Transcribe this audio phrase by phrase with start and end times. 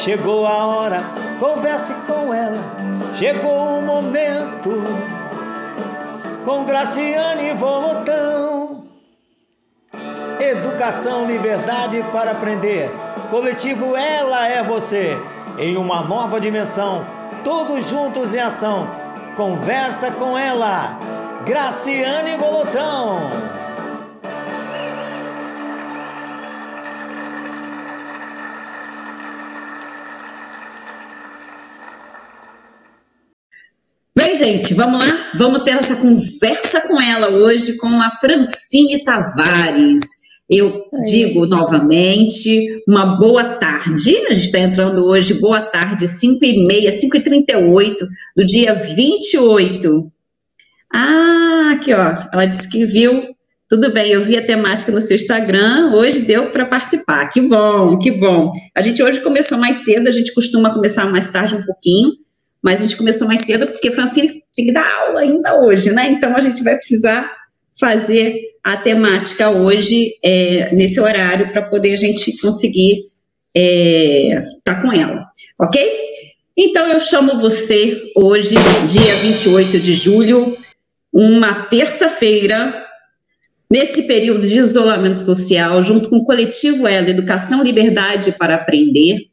[0.00, 1.00] chegou a hora,
[1.38, 2.58] converse com ela.
[3.16, 4.82] Chegou o momento,
[6.44, 8.84] com Graciane Volotão.
[10.40, 12.90] Educação, liberdade para aprender.
[13.30, 15.18] Coletivo Ela é Você.
[15.58, 17.04] Em uma nova dimensão,
[17.44, 18.88] todos juntos em ação.
[19.36, 20.98] Conversa com ela,
[21.44, 23.59] Graciane Volotão.
[34.40, 35.32] Gente, vamos lá?
[35.36, 40.00] Vamos ter essa conversa com ela hoje, com a Francine Tavares.
[40.48, 44.16] Eu digo novamente, uma boa tarde.
[44.28, 48.72] A gente está entrando hoje, boa tarde, 5 e meia, 5 e 38 do dia
[48.72, 50.10] 28.
[50.90, 53.22] Ah, aqui ó, ela disse que viu.
[53.68, 57.28] Tudo bem, eu vi a temática no seu Instagram, hoje deu para participar.
[57.28, 58.50] Que bom, que bom.
[58.74, 62.12] A gente hoje começou mais cedo, a gente costuma começar mais tarde um pouquinho,
[62.62, 66.10] mas a gente começou mais cedo porque Francine tem que dar aula ainda hoje, né?
[66.10, 67.36] Então a gente vai precisar
[67.78, 73.06] fazer a temática hoje é, nesse horário para poder a gente conseguir
[73.54, 75.26] estar é, tá com ela,
[75.58, 75.82] ok?
[76.56, 78.54] Então eu chamo você hoje,
[78.86, 80.56] dia 28 de julho,
[81.12, 82.86] uma terça-feira,
[83.70, 89.28] nesse período de isolamento social, junto com o coletivo Ela, Educação Liberdade para Aprender.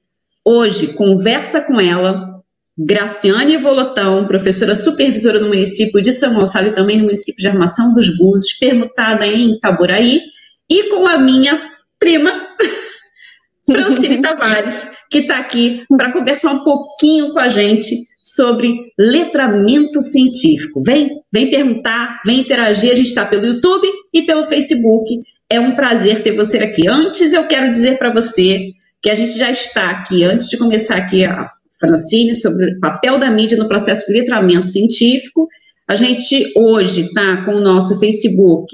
[0.46, 2.37] Hoje, conversa com ela,
[2.78, 7.92] Graciane Volotão, professora supervisora no município de São Gonçalo e também no município de Armação
[7.94, 10.22] dos Búzios, permutada em Itaboraí,
[10.70, 11.60] e com a minha
[11.98, 12.32] prima,
[13.66, 20.84] Francine Tavares, que está aqui para conversar um pouquinho com a gente sobre letramento científico.
[20.86, 25.10] Vem, vem perguntar, vem interagir, a gente está pelo YouTube e pelo Facebook.
[25.50, 26.88] É um prazer ter você aqui.
[26.88, 28.68] Antes, eu quero dizer para você
[29.02, 31.50] que a gente já está aqui, antes de começar aqui a
[31.80, 35.48] Francine sobre o papel da mídia no processo de letramento científico.
[35.88, 38.68] A gente hoje está com o nosso Facebook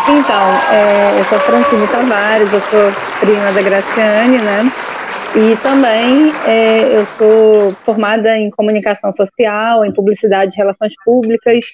[0.09, 4.73] Então, é, eu sou Francine Tavares, eu sou prima da Graciane, né?
[5.37, 11.67] E também é, eu sou formada em comunicação social, em publicidade e relações públicas,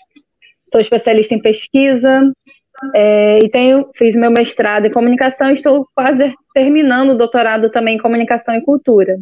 [0.71, 2.23] sou especialista em pesquisa,
[2.95, 7.97] é, e tenho, fiz meu mestrado em comunicação e estou quase terminando o doutorado também
[7.97, 9.19] em comunicação e cultura.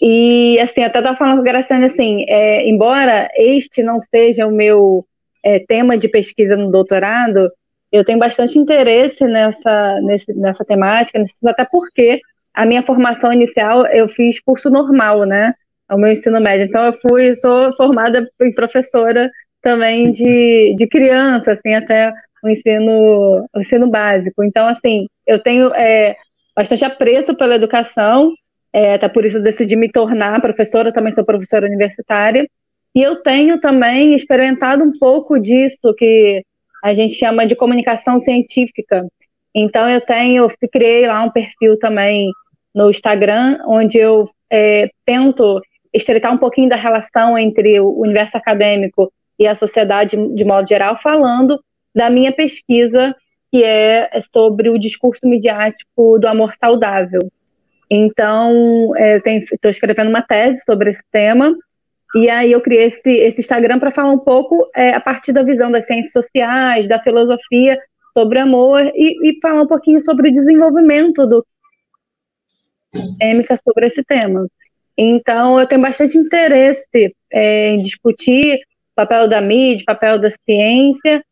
[0.00, 4.52] E, assim, até estava falando com a Graciane, assim, é, embora este não seja o
[4.52, 5.04] meu
[5.44, 7.40] é, tema de pesquisa no doutorado,
[7.92, 12.20] eu tenho bastante interesse nessa, nesse, nessa temática, até porque
[12.52, 15.54] a minha formação inicial eu fiz curso normal, né?
[15.90, 16.66] O meu ensino médio.
[16.66, 19.30] Então, eu fui, sou formada em professora
[19.62, 22.12] também de, de criança, assim, até
[22.44, 24.44] o ensino, o ensino básico.
[24.44, 26.14] Então, assim, eu tenho é,
[26.54, 28.30] bastante apreço pela educação,
[28.72, 32.46] é, até por isso decidi me tornar professora, também sou professora universitária,
[32.94, 36.42] e eu tenho também experimentado um pouco disso que
[36.82, 39.06] a gente chama de comunicação científica.
[39.54, 42.30] Então, eu tenho, eu criei lá um perfil também
[42.74, 45.60] no Instagram, onde eu é, tento
[45.92, 50.96] estreitar um pouquinho da relação entre o universo acadêmico e a sociedade de modo geral,
[50.96, 51.58] falando
[51.94, 53.14] da minha pesquisa,
[53.50, 57.20] que é sobre o discurso midiático do amor saudável.
[57.90, 59.20] Então, é,
[59.52, 61.54] estou escrevendo uma tese sobre esse tema,
[62.16, 65.42] e aí eu criei esse, esse Instagram para falar um pouco é, a partir da
[65.42, 67.78] visão das ciências sociais, da filosofia
[68.12, 71.44] sobre amor, e, e falar um pouquinho sobre o desenvolvimento do
[72.94, 74.46] acadêmica sobre esse tema.
[74.96, 80.30] Então, eu tenho bastante interesse é, em discutir o papel da mídia, o papel da
[80.30, 81.24] ciência,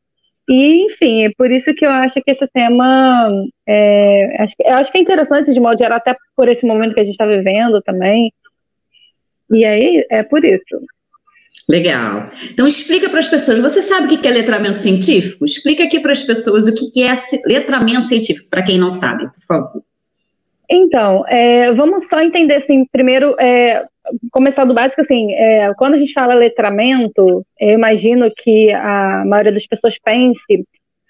[0.48, 3.30] e, enfim, é por isso que eu acho que esse tema.
[3.66, 7.00] É, acho, eu acho que é interessante, de modo geral, até por esse momento que
[7.00, 8.32] a gente está vivendo também.
[9.50, 10.80] E aí, é por isso.
[11.68, 12.28] Legal.
[12.50, 13.60] Então, explica para as pessoas.
[13.60, 15.44] Você sabe o que é letramento científico?
[15.44, 17.16] Explica aqui para as pessoas o que é
[17.46, 19.82] letramento científico, para quem não sabe, por favor.
[20.74, 23.84] Então, é, vamos só entender, assim, primeiro, é,
[24.30, 29.52] começar do básico, assim, é, quando a gente fala letramento, eu imagino que a maioria
[29.52, 30.40] das pessoas pense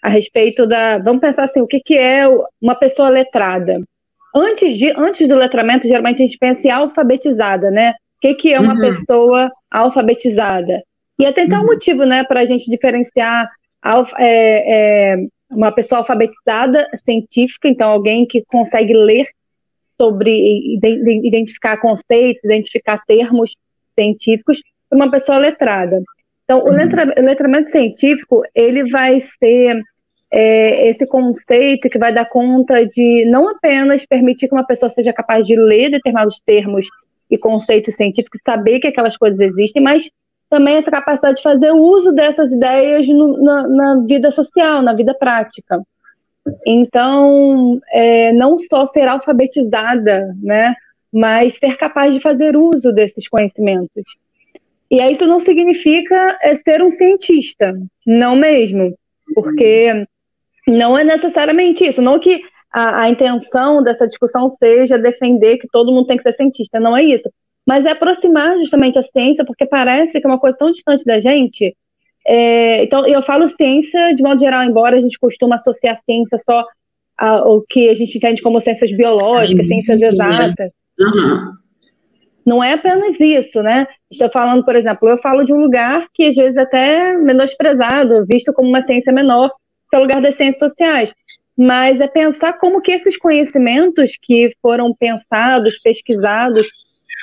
[0.03, 0.99] a respeito da.
[0.99, 2.27] Vamos pensar assim, o que, que é
[2.61, 3.81] uma pessoa letrada?
[4.35, 7.91] Antes, de, antes do letramento, geralmente a gente pensa em alfabetizada, né?
[7.91, 8.81] O que, que é uma uhum.
[8.81, 10.83] pessoa alfabetizada?
[11.21, 11.67] E até então uhum.
[11.67, 13.49] um motivo, né, para a gente diferenciar
[14.19, 15.17] é, é,
[15.49, 19.27] uma pessoa alfabetizada científica, então alguém que consegue ler
[20.03, 20.77] sobre
[21.25, 23.55] identificar conceitos, identificar termos
[23.95, 24.61] científicos,
[24.91, 26.03] e uma pessoa letrada.
[26.45, 26.77] Então, o, uhum.
[26.77, 29.81] letra, o letramento científico ele vai ser
[30.33, 35.13] é, esse conceito que vai dar conta de não apenas permitir que uma pessoa seja
[35.13, 36.87] capaz de ler determinados termos
[37.31, 40.11] e conceitos científicos, saber que aquelas coisas existem, mas
[40.51, 45.15] também essa capacidade de fazer uso dessas ideias no, na, na, vida social, na vida
[45.15, 45.81] prática.
[46.67, 50.75] Então, é, não só ser alfabetizada, né,
[51.13, 54.03] mas ser capaz de fazer uso desses conhecimentos.
[54.91, 57.75] E isso não significa é, ser um cientista,
[58.07, 58.95] não mesmo,
[59.35, 60.07] porque
[60.67, 62.03] não é necessariamente isso.
[62.03, 62.43] Não que
[62.73, 66.97] a, a, intenção dessa discussão seja defender que todo mundo tem que ser cientista, não
[66.97, 67.31] é isso.
[67.67, 71.21] Mas é aproximar justamente a ciência, porque parece que é uma coisa tão distante da
[71.21, 71.77] gente.
[72.27, 76.65] É, então, eu falo ciência de modo geral, embora a gente costuma associar ciência só
[77.19, 80.71] ao que a gente entende como ciências biológicas, ciências exatas.
[80.99, 81.53] Uhum.
[82.45, 83.87] Não é apenas isso, né?
[84.11, 88.27] Estou falando, por exemplo, eu falo de um lugar que às vezes é até menosprezado,
[88.27, 89.51] visto como uma ciência menor,
[89.89, 91.15] que é o lugar das ciências sociais.
[91.57, 96.67] Mas é pensar como que esses conhecimentos que foram pensados, pesquisados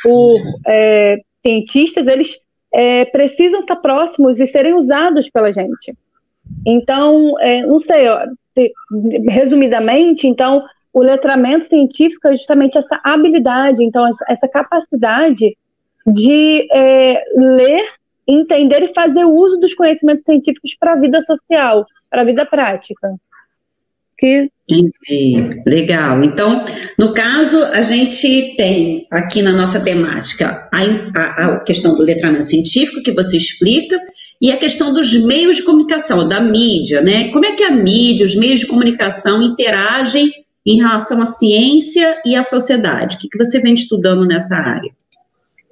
[0.04, 0.38] por
[0.68, 2.38] é, cientistas, eles
[2.74, 5.96] é, precisam estar próximos e serem usados pela gente.
[6.66, 8.26] Então, é, não sei, ó,
[9.30, 10.64] resumidamente, então,
[10.94, 15.56] o letramento científico é justamente essa habilidade, então, essa capacidade
[16.06, 17.86] de é, ler,
[18.28, 23.16] entender e fazer uso dos conhecimentos científicos para a vida social, para a vida prática
[24.20, 24.50] que.
[24.70, 25.62] Entendi.
[25.66, 26.24] Legal.
[26.24, 26.64] Então,
[26.98, 30.82] no caso, a gente tem aqui na nossa temática a,
[31.16, 33.98] a, a, questão do letramento científico, que você explica,
[34.42, 37.30] e a questão dos meios de comunicação, da mídia, né?
[37.30, 40.30] Como é que a mídia, os meios de comunicação interagem
[40.66, 43.16] em relação à ciência e à sociedade?
[43.16, 44.92] O que, que você vem estudando nessa área?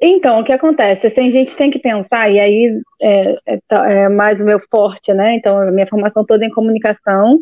[0.02, 1.08] Então, o que acontece?
[1.08, 4.60] Assim, a gente tem que pensar, e aí é, é, tá, é mais o meu
[4.60, 5.36] forte, né?
[5.36, 7.40] Então, a minha formação toda é em comunicação,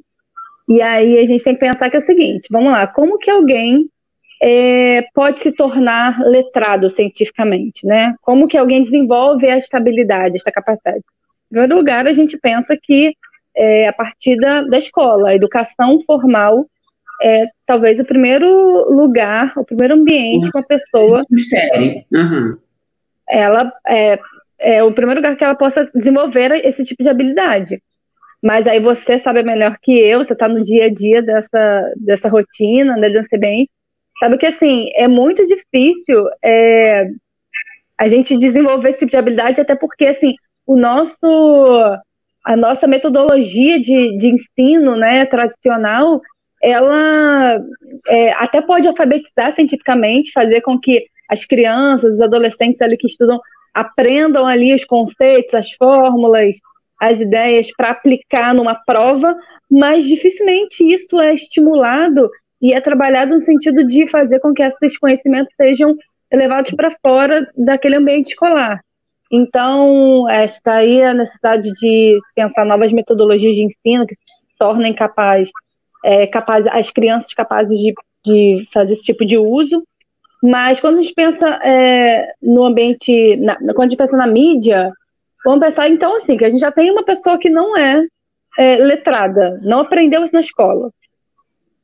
[0.67, 3.29] e aí a gente tem que pensar que é o seguinte: vamos lá, como que
[3.29, 3.89] alguém
[4.41, 8.15] é, pode se tornar letrado cientificamente, né?
[8.21, 10.97] Como que alguém desenvolve esta habilidade, esta capacidade?
[10.97, 13.15] Em primeiro lugar, a gente pensa que
[13.55, 16.65] é, a partir da, da escola, a educação formal
[17.21, 18.47] é talvez o primeiro
[18.91, 21.21] lugar, o primeiro ambiente que uma pessoa.
[21.37, 22.05] Série.
[22.11, 22.57] Uhum.
[23.29, 24.19] Ela é,
[24.59, 27.81] é o primeiro lugar que ela possa desenvolver esse tipo de habilidade.
[28.43, 32.29] Mas aí você sabe melhor que eu, você está no dia a dia dessa, dessa
[32.29, 33.67] rotina, né, da bem.
[34.19, 37.09] Sabe que, assim, é muito difícil é,
[37.97, 40.35] a gente desenvolver esse tipo de habilidade, até porque, assim,
[40.65, 41.19] o nosso,
[42.45, 46.21] a nossa metodologia de, de ensino, né, tradicional,
[46.61, 47.59] ela
[48.09, 53.39] é, até pode alfabetizar cientificamente, fazer com que as crianças, os adolescentes ali que estudam
[53.73, 56.55] aprendam ali os conceitos, as fórmulas,
[57.11, 59.35] as ideias para aplicar numa prova,
[59.69, 62.29] mas dificilmente isso é estimulado
[62.61, 65.95] e é trabalhado no sentido de fazer com que esses conhecimentos sejam
[66.31, 68.81] levados para fora daquele ambiente escolar.
[69.31, 74.15] Então, está aí a necessidade de pensar novas metodologias de ensino que
[74.57, 75.49] tornem capaz,
[76.03, 77.93] é, capaz as crianças capazes de,
[78.23, 79.83] de fazer esse tipo de uso.
[80.41, 84.91] Mas quando a gente pensa é, no ambiente, na, quando a gente pensa na mídia,
[85.45, 88.03] Vamos pensar, então, assim, que a gente já tem uma pessoa que não é,
[88.57, 90.89] é letrada, não aprendeu isso na escola.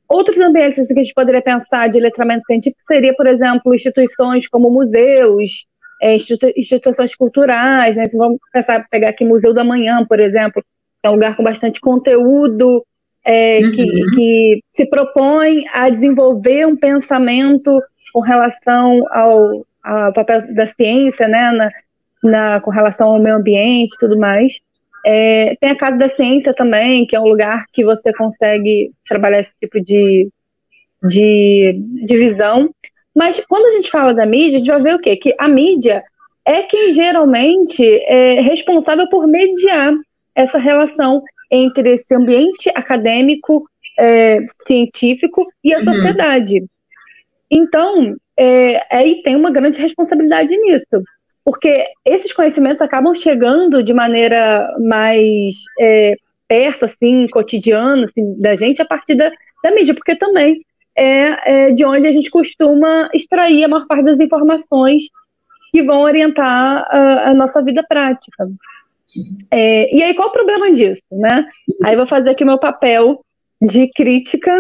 [0.09, 4.47] Outros ambientes assim, que a gente poderia pensar de letramento científico seria, por exemplo, instituições
[4.47, 5.65] como museus,
[6.01, 8.05] é, institu instituições culturais, né?
[8.15, 11.79] vamos pensar, pegar aqui Museu da Manhã, por exemplo, que é um lugar com bastante
[11.79, 12.83] conteúdo,
[13.23, 13.71] é, uhum.
[13.71, 17.79] que, que se propõe a desenvolver um pensamento
[18.11, 21.71] com relação ao, ao papel da ciência, né, na,
[22.23, 24.59] na, com relação ao meio ambiente e tudo mais.
[25.05, 29.39] É, tem a Casa da Ciência também, que é um lugar que você consegue trabalhar
[29.39, 30.29] esse tipo de,
[31.03, 32.69] de, de visão.
[33.15, 35.17] Mas quando a gente fala da mídia, a gente vai ver o quê?
[35.17, 36.03] Que a mídia
[36.45, 39.93] é quem geralmente é responsável por mediar
[40.35, 43.65] essa relação entre esse ambiente acadêmico,
[43.99, 45.83] é, científico e a uhum.
[45.83, 46.63] sociedade.
[47.49, 51.03] Então, é, aí tem uma grande responsabilidade nisso
[51.43, 56.13] porque esses conhecimentos acabam chegando de maneira mais é,
[56.47, 59.31] perto, assim, cotidiano, assim, da gente a partir da,
[59.63, 60.65] da mídia, porque também
[60.97, 65.03] é, é, de onde a gente costuma extrair a maior parte das informações
[65.71, 68.47] que vão orientar a, a nossa vida prática.
[69.49, 71.45] É, e aí, qual o problema disso, né?
[71.83, 73.23] Aí vou fazer aqui meu papel
[73.61, 74.53] de crítica,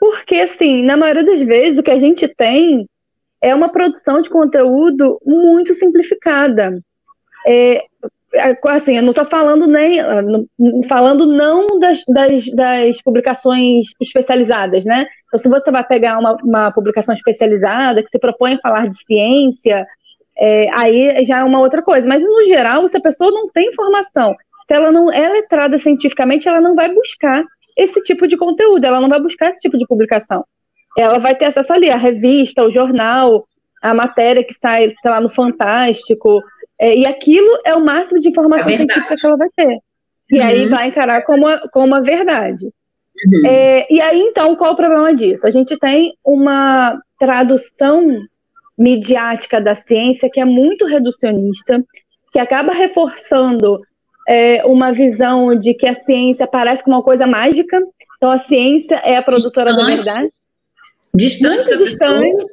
[0.00, 2.86] porque, assim, na maioria das vezes, o que a gente tem
[3.46, 6.72] é uma produção de conteúdo muito simplificada.
[7.46, 7.84] É,
[8.34, 10.00] é assim, eu não estou falando nem
[10.88, 15.06] falando não das, das, das, publicações especializadas, né?
[15.26, 18.96] Então, se você vai pegar uma, uma publicação especializada que se propõe a falar de
[19.04, 19.86] ciência,
[20.36, 22.08] é, aí já é uma outra coisa.
[22.08, 24.34] Mas no geral, se a pessoa não tem informação,
[24.66, 27.44] se ela não é letrada cientificamente, ela não vai buscar
[27.76, 30.44] esse tipo de conteúdo, ela não vai buscar esse tipo de publicação.
[30.96, 33.46] Ela vai ter acesso ali à revista, ao jornal,
[33.82, 36.42] a matéria que sai, sei lá, no Fantástico,
[36.78, 39.78] é, e aquilo é o máximo de informação é científica que ela vai ter.
[40.30, 40.46] E uhum.
[40.46, 42.66] aí vai encarar como, a, como uma verdade.
[42.66, 43.46] Uhum.
[43.46, 45.46] É, e aí, então, qual o problema disso?
[45.46, 48.20] A gente tem uma tradução
[48.76, 51.82] midiática da ciência que é muito reducionista,
[52.30, 53.80] que acaba reforçando
[54.28, 57.80] é, uma visão de que a ciência parece como uma coisa mágica.
[58.16, 60.34] Então, a ciência é a produtora distante, da verdade.
[61.16, 62.46] Distante muito distante.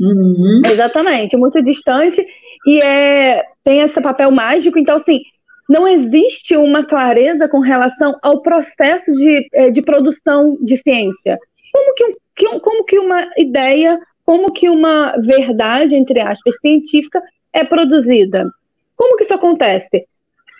[0.00, 0.62] Uhum.
[0.70, 2.26] Exatamente, muito distante.
[2.66, 4.78] E é, tem esse papel mágico.
[4.78, 5.20] Então, assim,
[5.68, 11.38] não existe uma clareza com relação ao processo de, é, de produção de ciência.
[11.72, 17.22] Como que, como que uma ideia como que uma verdade, entre aspas, científica
[17.52, 18.50] é produzida.
[18.96, 20.04] Como que isso acontece?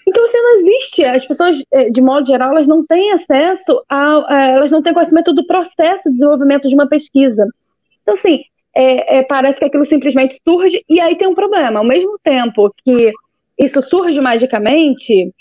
[0.09, 4.35] Então, assim, não existe, as pessoas, eh, de modo geral, elas não têm acesso a,
[4.35, 7.45] a elas não têm conhecimento do processo de desenvolvimento de uma pesquisa.
[8.03, 8.41] Então, assim,
[8.75, 11.81] é, é, parece que aquilo simplesmente surge e aí tem um problema.
[11.81, 13.13] Ao mesmo tempo que
[13.59, 15.33] isso surge magicamente,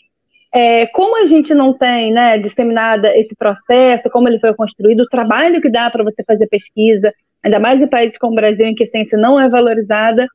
[0.54, 5.10] é, como a gente não tem né, disseminada esse processo, como ele foi construído, o
[5.10, 8.74] trabalho que dá para você fazer pesquisa, ainda mais em países como o Brasil, em
[8.74, 10.26] que a ciência não é valorizada.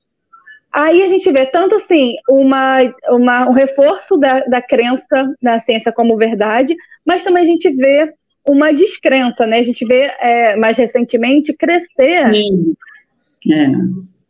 [0.73, 5.93] Aí a gente vê tanto assim uma, uma, um reforço da, da crença na ciência
[5.93, 6.75] como verdade,
[7.05, 8.13] mas também a gente vê
[8.49, 9.59] uma descrença, né?
[9.59, 12.75] A gente vê é, mais recentemente crescer Sim.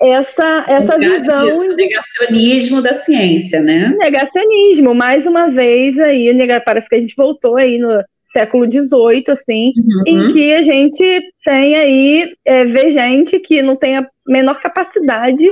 [0.00, 0.12] É.
[0.12, 1.46] essa, essa visão.
[1.46, 3.94] Disso, negacionismo da ciência, né?
[3.98, 6.30] Negacionismo, mais uma vez aí,
[6.64, 10.02] parece que a gente voltou aí no, século XVIII, assim, uhum.
[10.06, 15.46] em que a gente tem aí, é, vê gente que não tem a menor capacidade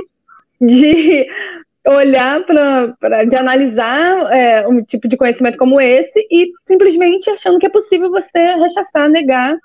[0.59, 1.27] de
[1.87, 7.65] olhar para de analisar é, um tipo de conhecimento como esse e simplesmente achando que
[7.65, 9.57] é possível você rechaçar, negar,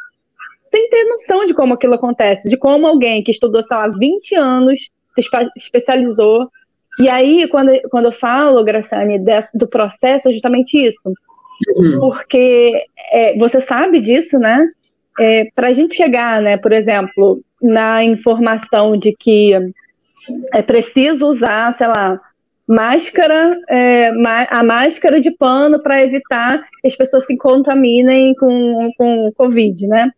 [0.70, 4.34] sem ter noção de como aquilo acontece, de como alguém que estudou, sei lá, 20
[4.34, 6.48] anos, se especializou.
[6.98, 9.20] E aí, quando, quando eu falo, Graciane,
[9.54, 11.12] do processo, é justamente isso
[11.76, 12.00] Uhum.
[12.00, 12.72] Porque
[13.12, 14.66] é, você sabe disso, né?
[15.18, 19.52] É, Para a gente chegar, né, por exemplo, na informação de que
[20.52, 22.20] é preciso usar, sei lá,
[22.66, 24.10] máscara, é,
[24.50, 30.10] a máscara de pano para evitar que as pessoas se contaminem com, com Covid, né?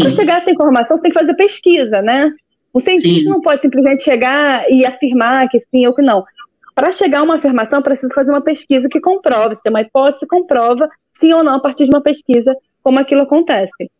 [0.00, 2.32] Para chegar a essa informação, você tem que fazer pesquisa, né?
[2.72, 3.28] O cientista sim.
[3.28, 6.24] não pode simplesmente chegar e afirmar que sim ou que não.
[6.74, 10.26] Para chegar a uma afirmação, preciso fazer uma pesquisa que comprove, se tem uma hipótese,
[10.26, 10.88] comprova
[11.18, 13.90] sim ou não a partir de uma pesquisa como aquilo acontece.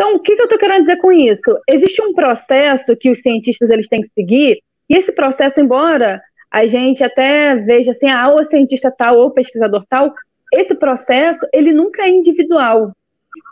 [0.00, 1.60] Então, o que, que eu estou querendo dizer com isso?
[1.68, 6.66] Existe um processo que os cientistas eles têm que seguir, e esse processo, embora a
[6.66, 10.14] gente até veja assim, ah, ou cientista tal, ou pesquisador tal,
[10.54, 12.92] esse processo, ele nunca é individual.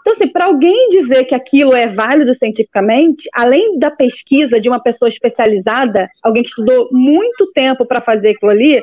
[0.00, 4.82] Então, assim, para alguém dizer que aquilo é válido cientificamente, além da pesquisa de uma
[4.82, 8.82] pessoa especializada, alguém que estudou muito tempo para fazer aquilo ali,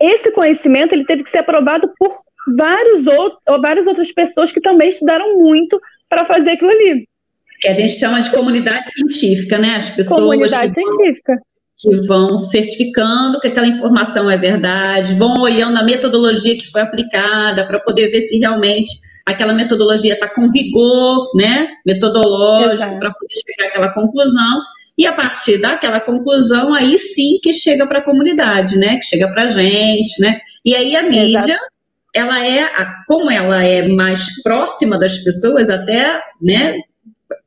[0.00, 2.16] esse conhecimento ele teve que ser aprovado por
[2.56, 5.80] vários outros, ou várias outras pessoas que também estudaram muito
[6.14, 7.08] para fazer aquilo ali.
[7.60, 9.76] Que a gente chama de comunidade científica, né?
[9.76, 11.32] As pessoas comunidade que científica.
[11.78, 17.66] que vão certificando que aquela informação é verdade, vão olhando a metodologia que foi aplicada
[17.66, 18.90] para poder ver se realmente
[19.26, 24.60] aquela metodologia está com rigor, né, metodológico para poder chegar àquela conclusão.
[24.96, 29.28] E a partir daquela conclusão, aí sim que chega para a comunidade, né, que chega
[29.28, 30.38] para a gente, né.
[30.64, 31.73] E aí a mídia, Exato.
[32.14, 32.68] Ela é,
[33.06, 36.76] como ela é mais próxima das pessoas, até, né,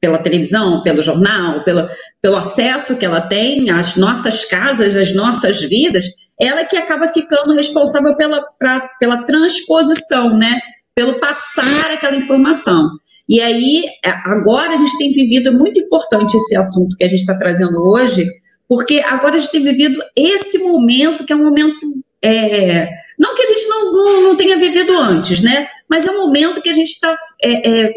[0.01, 1.87] pela televisão, pelo jornal, pelo,
[2.21, 6.05] pelo acesso que ela tem às nossas casas, às nossas vidas,
[6.39, 10.59] ela que acaba ficando responsável pela, pra, pela transposição, né?
[10.97, 12.89] pelo passar aquela informação.
[13.29, 17.07] E aí, é, agora a gente tem vivido, é muito importante esse assunto que a
[17.07, 18.25] gente está trazendo hoje,
[18.67, 21.77] porque agora a gente tem vivido esse momento, que é um momento
[22.23, 25.67] é, não que a gente não, não, não, tenha vivido antes, né?
[25.89, 27.93] Mas é um momento que a gente está é, é,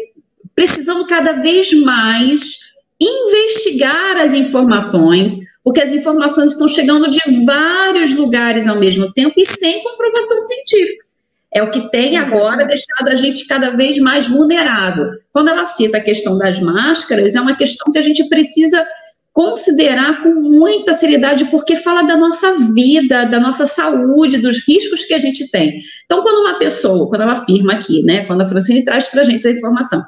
[0.55, 8.67] precisando cada vez mais investigar as informações, porque as informações estão chegando de vários lugares
[8.67, 11.05] ao mesmo tempo e sem comprovação científica.
[11.53, 15.09] É o que tem agora deixado a gente cada vez mais vulnerável.
[15.33, 18.85] Quando ela cita a questão das máscaras, é uma questão que a gente precisa
[19.33, 25.13] considerar com muita seriedade, porque fala da nossa vida, da nossa saúde, dos riscos que
[25.13, 25.77] a gente tem.
[26.05, 29.23] Então, quando uma pessoa, quando ela afirma aqui, né, quando a Francine traz para a
[29.23, 30.03] gente a informação,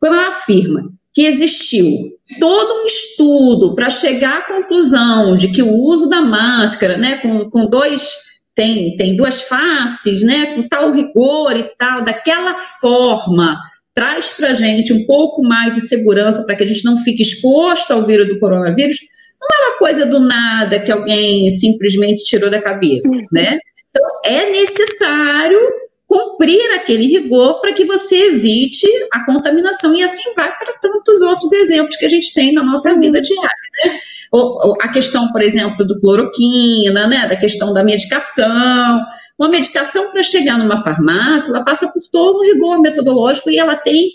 [0.00, 1.86] quando ela afirma que existiu
[2.40, 7.50] todo um estudo para chegar à conclusão de que o uso da máscara, né, com,
[7.50, 13.60] com dois tem, tem duas faces, né, com tal rigor e tal, daquela forma,
[13.94, 17.22] traz para a gente um pouco mais de segurança para que a gente não fique
[17.22, 18.96] exposto ao vírus do coronavírus,
[19.40, 23.26] não é uma coisa do nada que alguém simplesmente tirou da cabeça, uhum.
[23.32, 23.58] né?
[23.90, 25.58] Então, é necessário
[26.06, 29.94] cumprir aquele rigor para que você evite a contaminação.
[29.94, 33.50] E assim vai para tantos outros exemplos que a gente tem na nossa vida diária.
[33.84, 33.96] Né?
[34.82, 37.26] a questão, por exemplo, do cloroquina, né?
[37.26, 39.02] da questão da medicação.
[39.38, 43.76] Uma medicação, para chegar numa farmácia, ela passa por todo um rigor metodológico e ela
[43.76, 44.12] tem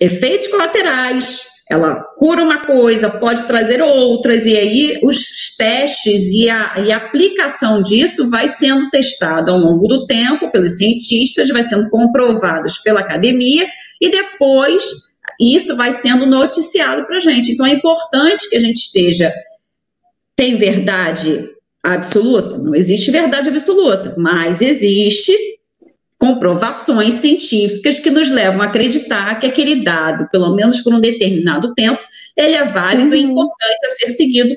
[0.00, 6.80] efeitos colaterais, ela cura uma coisa, pode trazer outras, e aí os testes e a,
[6.84, 11.90] e a aplicação disso vai sendo testada ao longo do tempo pelos cientistas, vai sendo
[11.90, 13.68] comprovadas pela academia,
[14.00, 17.52] e depois isso vai sendo noticiado para a gente.
[17.52, 19.32] Então é importante que a gente esteja.
[20.34, 21.50] Tem verdade
[21.84, 22.58] absoluta?
[22.58, 25.32] Não existe verdade absoluta, mas existe
[26.18, 31.72] comprovações científicas que nos levam a acreditar que aquele dado, pelo menos por um determinado
[31.74, 32.00] tempo,
[32.36, 33.22] ele é válido uhum.
[33.22, 34.56] e importante a ser seguido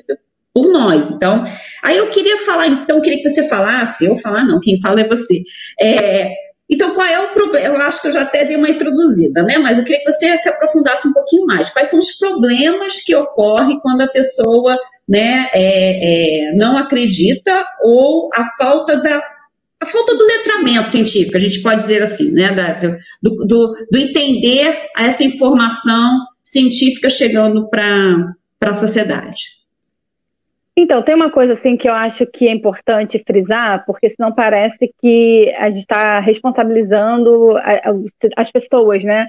[0.52, 1.10] por nós.
[1.10, 1.42] Então,
[1.82, 5.00] aí eu queria falar, então, eu queria que você falasse, eu falar não, quem fala
[5.00, 5.42] é você.
[5.80, 6.32] É,
[6.68, 7.66] então, qual é o problema?
[7.66, 9.58] Eu acho que eu já até dei uma introduzida, né?
[9.58, 11.70] Mas eu queria que você se aprofundasse um pouquinho mais.
[11.70, 14.76] Quais são os problemas que ocorrem quando a pessoa
[15.08, 19.32] né, é, é, não acredita ou a falta da
[19.82, 22.96] a falta do letramento científico, a gente pode dizer assim, né, da, do,
[23.44, 29.60] do, do entender essa informação científica chegando para a sociedade.
[30.76, 34.90] Então, tem uma coisa assim que eu acho que é importante frisar, porque senão parece
[35.00, 37.56] que a gente está responsabilizando
[38.36, 39.26] as pessoas, né?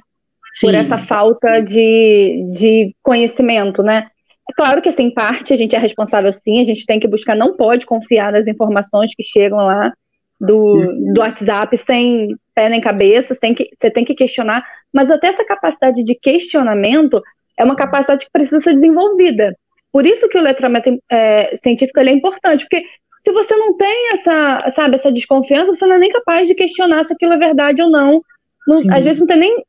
[0.53, 0.67] Sim.
[0.67, 4.07] Por essa falta de, de conhecimento, né?
[4.49, 7.36] É claro que, assim, parte a gente é responsável sim, a gente tem que buscar,
[7.36, 9.93] não pode confiar nas informações que chegam lá,
[10.39, 15.10] do, do WhatsApp sem pé nem cabeça, você tem, que, você tem que questionar, mas
[15.10, 17.21] até essa capacidade de questionamento
[17.58, 19.56] é uma capacidade que precisa ser desenvolvida.
[19.91, 22.84] Por isso que o letramento é, científico é importante, porque
[23.25, 27.06] se você não tem essa, sabe, essa desconfiança, você não é nem capaz de questionar
[27.06, 28.21] se aquilo é verdade ou não.
[28.67, 29.63] não às vezes não tem nem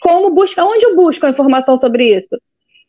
[0.00, 2.36] como buscar, onde eu busco a informação sobre isso.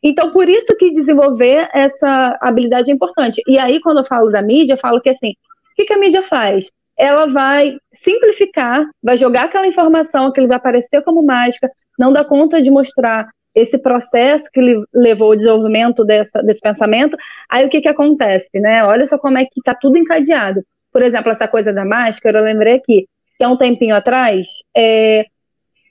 [0.02, 3.42] Então, por isso que desenvolver essa habilidade é importante.
[3.46, 5.98] E aí, quando eu falo da mídia, eu falo que assim, o que, que a
[5.98, 6.70] mídia faz?
[6.98, 12.60] ela vai simplificar, vai jogar aquela informação ele vai aparecer como mágica, não dá conta
[12.60, 14.60] de mostrar esse processo que
[14.92, 17.16] levou ao desenvolvimento dessa, desse pensamento.
[17.48, 18.84] Aí o que, que acontece, né?
[18.84, 20.62] Olha só como é que está tudo encadeado.
[20.92, 25.24] Por exemplo, essa coisa da máscara, eu lembrei aqui que há um tempinho atrás, é,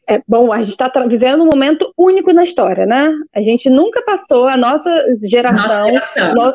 [0.10, 3.14] é, bom, a gente está vivendo um momento único na história, né?
[3.36, 4.90] A gente nunca passou, a nossa
[5.28, 6.54] geração, nossa geração.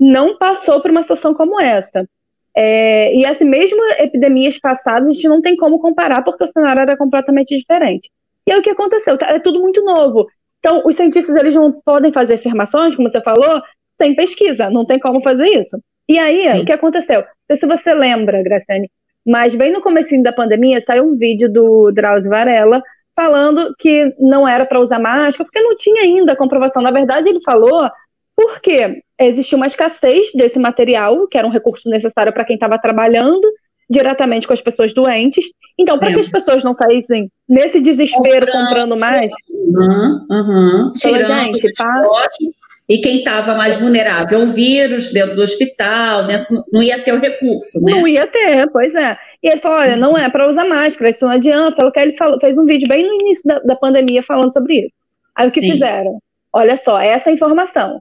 [0.00, 2.08] Não passou por uma situação como essa.
[2.56, 6.80] É, e assim, mesmo epidemias passadas, a gente não tem como comparar, porque o cenário
[6.80, 8.10] era completamente diferente.
[8.46, 9.18] E aí o que aconteceu?
[9.20, 10.26] É tudo muito novo.
[10.58, 13.62] Então, os cientistas eles não podem fazer afirmações, como você falou,
[14.00, 15.78] sem pesquisa, não tem como fazer isso.
[16.08, 16.62] E aí, Sim.
[16.62, 17.24] o que aconteceu?
[17.56, 18.90] Se você lembra, Graciane,
[19.26, 22.82] mas bem no começo da pandemia saiu um vídeo do Drauzio Varela
[23.14, 26.82] falando que não era para usar máscara, porque não tinha ainda a comprovação.
[26.82, 27.88] Na verdade, ele falou
[28.34, 33.46] porque existia uma escassez desse material, que era um recurso necessário para quem estava trabalhando
[33.90, 35.44] diretamente com as pessoas doentes.
[35.78, 36.14] Então, para é.
[36.14, 40.92] que as pessoas não saíssem nesse desespero comprando, comprando mais, uhum, uhum.
[40.92, 41.72] Tirando gente,
[42.90, 47.20] e quem estava mais vulnerável ao vírus dentro do hospital, dentro, não ia ter o
[47.20, 47.92] recurso, né?
[47.92, 49.16] Não ia ter, pois é.
[49.40, 51.76] E ele falou, olha, não é para usar máscara, isso não adianta.
[51.76, 54.80] Falou que ele falou, fez um vídeo bem no início da, da pandemia falando sobre
[54.80, 54.94] isso.
[55.36, 55.70] Aí o que Sim.
[55.70, 56.18] fizeram?
[56.52, 58.00] Olha só, essa informação.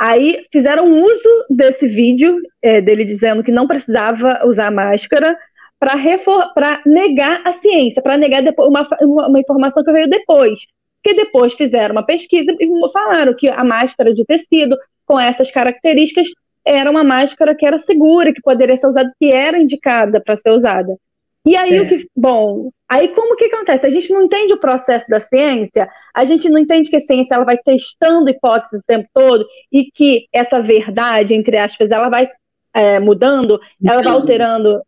[0.00, 5.36] Aí fizeram uso desse vídeo é, dele dizendo que não precisava usar máscara
[5.78, 8.88] para negar a ciência, para negar uma,
[9.28, 10.60] uma informação que veio depois.
[11.02, 16.28] Que depois fizeram uma pesquisa e falaram que a máscara de tecido, com essas características,
[16.64, 20.50] era uma máscara que era segura, que poderia ser usada, que era indicada para ser
[20.50, 20.96] usada.
[21.44, 21.94] E aí certo.
[21.94, 23.84] o que, bom, aí como que acontece?
[23.84, 27.34] A gente não entende o processo da ciência, a gente não entende que a ciência
[27.34, 32.28] ela vai testando hipóteses o tempo todo e que essa verdade, entre aspas, ela vai
[32.72, 34.80] é, mudando, ela vai alterando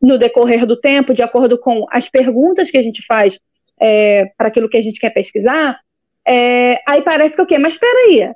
[0.00, 3.38] no decorrer do tempo, de acordo com as perguntas que a gente faz
[3.80, 5.78] é, para aquilo que a gente quer pesquisar.
[6.26, 7.58] É, aí parece que o quê?
[7.58, 8.32] Mas espera aí,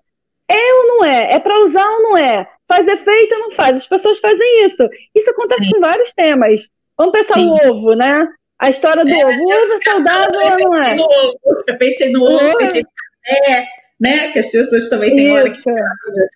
[0.48, 1.35] é ou não é?
[1.35, 2.48] É para usar ou não é?
[2.66, 3.77] Faz efeito ou não faz?
[3.77, 4.88] As pessoas fazem isso.
[5.14, 5.72] Isso acontece Sim.
[5.72, 6.68] com vários temas.
[6.96, 7.48] Vamos pensar Sim.
[7.48, 8.29] no ovo, né?
[8.59, 9.53] A história do é, ovo.
[9.53, 10.96] É saudável ou não é?
[11.68, 12.88] Eu pensei no ovo, pensei no
[13.22, 13.68] café,
[14.01, 14.33] né?
[14.33, 15.62] Que as pessoas também têm hora que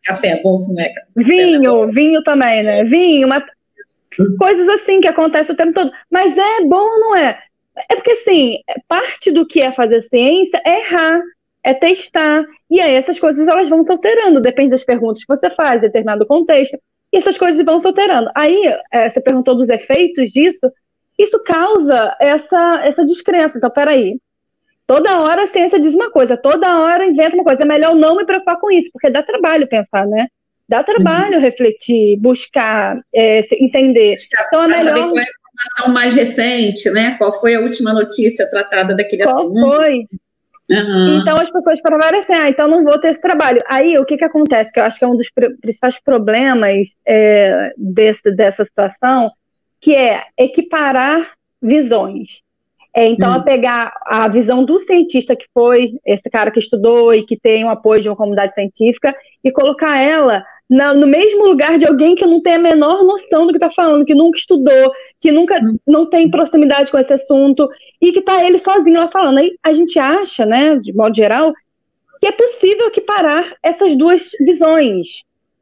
[0.04, 0.92] café é bom, não é?
[1.16, 2.84] Vinho, vinho também, né?
[2.84, 3.44] Vinho, uma...
[4.38, 5.90] coisas assim que acontecem o tempo todo.
[6.10, 7.38] Mas é bom ou não é?
[7.90, 11.20] É porque, assim, parte do que é fazer ciência é errar,
[11.64, 12.44] é testar.
[12.70, 16.26] E aí essas coisas elas vão se alterando, depende das perguntas que você faz, determinado
[16.26, 16.78] contexto
[17.12, 18.30] e essas coisas vão se alterando.
[18.34, 20.70] Aí, é, você perguntou dos efeitos disso,
[21.18, 23.58] isso causa essa, essa descrença.
[23.58, 24.18] Então, peraí,
[24.86, 27.62] toda hora a ciência diz uma coisa, toda hora inventa uma coisa.
[27.62, 30.26] É melhor não me preocupar com isso, porque dá trabalho pensar, né?
[30.66, 31.42] Dá trabalho uhum.
[31.42, 34.16] refletir, buscar, é, entender.
[34.46, 35.12] Então, é melhor...
[35.52, 37.16] informação mais recente, né?
[37.18, 39.76] Qual foi a última notícia tratada daquele qual assunto?
[39.76, 40.06] Foi?
[40.70, 41.20] Uhum.
[41.20, 43.58] Então as pessoas provaram assim, ah, então não vou ter esse trabalho.
[43.68, 44.72] Aí o que, que acontece?
[44.72, 45.28] Que eu acho que é um dos
[45.60, 49.30] principais problemas é, desse, dessa situação,
[49.80, 52.42] que é equiparar visões.
[52.94, 53.36] É, então, uhum.
[53.36, 57.64] a pegar a visão do cientista que foi, esse cara que estudou e que tem
[57.64, 62.14] o apoio de uma comunidade científica, e colocar ela na, no mesmo lugar de alguém
[62.14, 65.60] que não tem a menor noção do que está falando, que nunca estudou, que nunca
[65.86, 67.68] não tem proximidade com esse assunto,
[68.00, 69.36] e que está ele sozinho lá falando.
[69.36, 71.52] Aí a gente acha, né, de modo geral,
[72.18, 75.08] que é possível equiparar essas duas visões.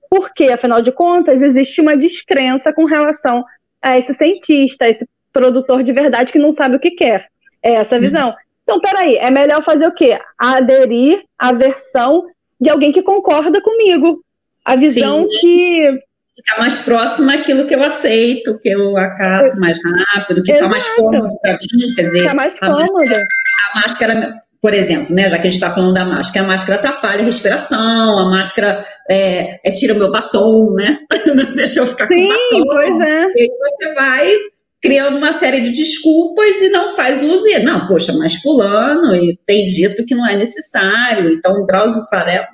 [0.08, 3.44] Porque, afinal de contas, existe uma descrença com relação
[3.82, 7.26] a esse cientista, a esse produtor de verdade que não sabe o que quer.
[7.60, 8.00] É essa uhum.
[8.00, 8.34] visão.
[8.62, 10.20] Então, peraí, é melhor fazer o quê?
[10.38, 12.28] Aderir à versão
[12.60, 14.22] de alguém que concorda comigo,
[14.64, 15.38] a visão Sim.
[15.40, 16.00] que
[16.38, 19.78] está mais próxima àquilo que eu aceito, que eu acato mais
[20.14, 23.14] rápido, que está mais cômodo para mim, quer dizer, está mais cômodo.
[23.14, 26.78] A máscara, por exemplo, né, já que a gente está falando da máscara, a máscara
[26.78, 30.98] atrapalha a respiração, a máscara é, é tira o meu batom, né?
[31.26, 32.66] Não deixa eu ficar Sim, com batom.
[32.66, 33.24] Pois é.
[33.36, 34.32] E aí você vai
[34.82, 37.48] criando uma série de desculpas e não faz uso.
[37.48, 41.32] E, não, poxa, mas fulano e tem dito que não é necessário.
[41.32, 42.02] Então, o Drauzio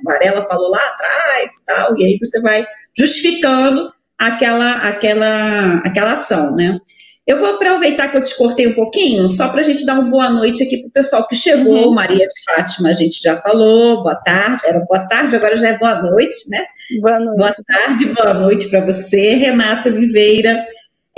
[0.04, 2.66] Varela falou lá atrás e tal, e aí você vai
[2.98, 6.78] justificando aquela, aquela, aquela ação, né?
[7.26, 10.08] Eu vou aproveitar que eu te cortei um pouquinho, só para a gente dar uma
[10.08, 11.88] boa noite aqui para o pessoal que chegou.
[11.88, 11.94] Uhum.
[11.94, 15.78] Maria de Fátima, a gente já falou, boa tarde, era boa tarde, agora já é
[15.78, 16.64] boa noite, né?
[17.00, 17.36] Boa noite.
[17.36, 20.64] Boa tarde, boa noite para você, Renata Oliveira.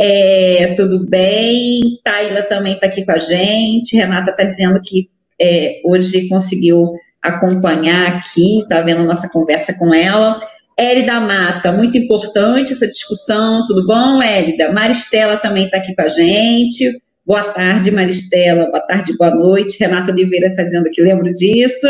[0.01, 1.81] É, tudo bem?
[2.05, 3.97] Taila também está aqui com a gente.
[3.97, 10.39] Renata está dizendo que é, hoje conseguiu acompanhar aqui, está vendo nossa conversa com ela.
[10.79, 14.73] Élida Mata, muito importante essa discussão, tudo bom, Élida?
[14.73, 17.03] Maristela também está aqui com a gente.
[17.27, 18.71] Boa tarde, Maristela.
[18.71, 19.77] Boa tarde, boa noite.
[19.81, 21.89] Renata Oliveira está dizendo que lembro disso.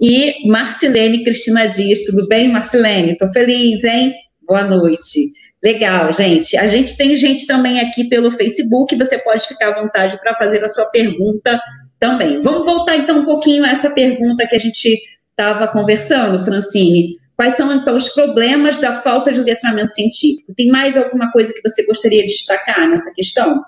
[0.00, 3.12] E Marcilene Cristina Dias, tudo bem, Marcilene?
[3.12, 4.14] Estou feliz, hein?
[4.46, 5.32] Boa noite.
[5.62, 6.56] Legal, gente.
[6.56, 10.62] A gente tem gente também aqui pelo Facebook, você pode ficar à vontade para fazer
[10.62, 11.60] a sua pergunta
[11.98, 12.40] também.
[12.40, 17.16] Vamos voltar então um pouquinho a essa pergunta que a gente estava conversando, Francine.
[17.36, 20.52] Quais são então os problemas da falta de letramento científico?
[20.56, 23.62] Tem mais alguma coisa que você gostaria de destacar nessa questão?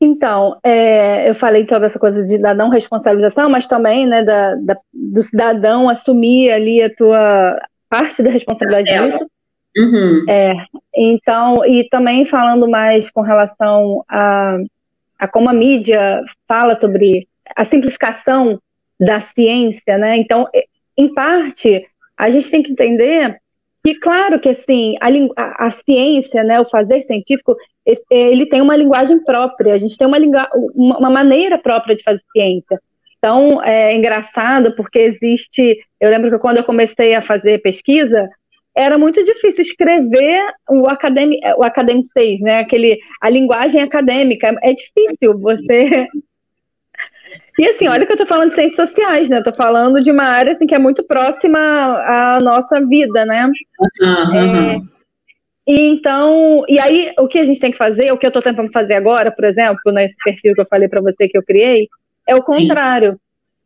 [0.00, 4.56] Então, é, eu falei sobre essa coisa de, da não responsabilização, mas também né, da,
[4.56, 7.56] da, do cidadão assumir ali a tua
[7.88, 9.26] parte da responsabilidade disso.
[9.76, 10.24] Uhum.
[10.28, 10.54] É,
[10.94, 14.58] então, e também falando mais com relação a,
[15.18, 18.60] a como a mídia fala sobre a simplificação
[19.00, 20.16] da ciência, né?
[20.16, 20.46] Então,
[20.96, 23.36] em parte, a gente tem que entender
[23.84, 27.56] que, claro que assim, a, a, ciência, né, o fazer científico,
[28.10, 30.18] ele tem uma linguagem própria, a gente tem uma,
[30.74, 32.80] uma maneira própria de fazer ciência.
[33.18, 35.78] Então, é engraçado porque existe.
[36.00, 38.28] Eu lembro que quando eu comecei a fazer pesquisa,
[38.74, 42.60] era muito difícil escrever o academic, o academic stage, né?
[42.60, 44.56] Aquele, a linguagem acadêmica.
[44.62, 46.06] É difícil você.
[47.58, 49.38] E assim, olha que eu tô falando de ciências sociais, né?
[49.38, 53.46] Eu tô falando de uma área assim, que é muito próxima à nossa vida, né?
[54.00, 54.36] Uhum.
[54.36, 54.76] É,
[55.66, 58.40] e então, e aí o que a gente tem que fazer, o que eu tô
[58.40, 61.88] tentando fazer agora, por exemplo, nesse perfil que eu falei para você que eu criei,
[62.26, 63.12] é o contrário.
[63.12, 63.18] Sim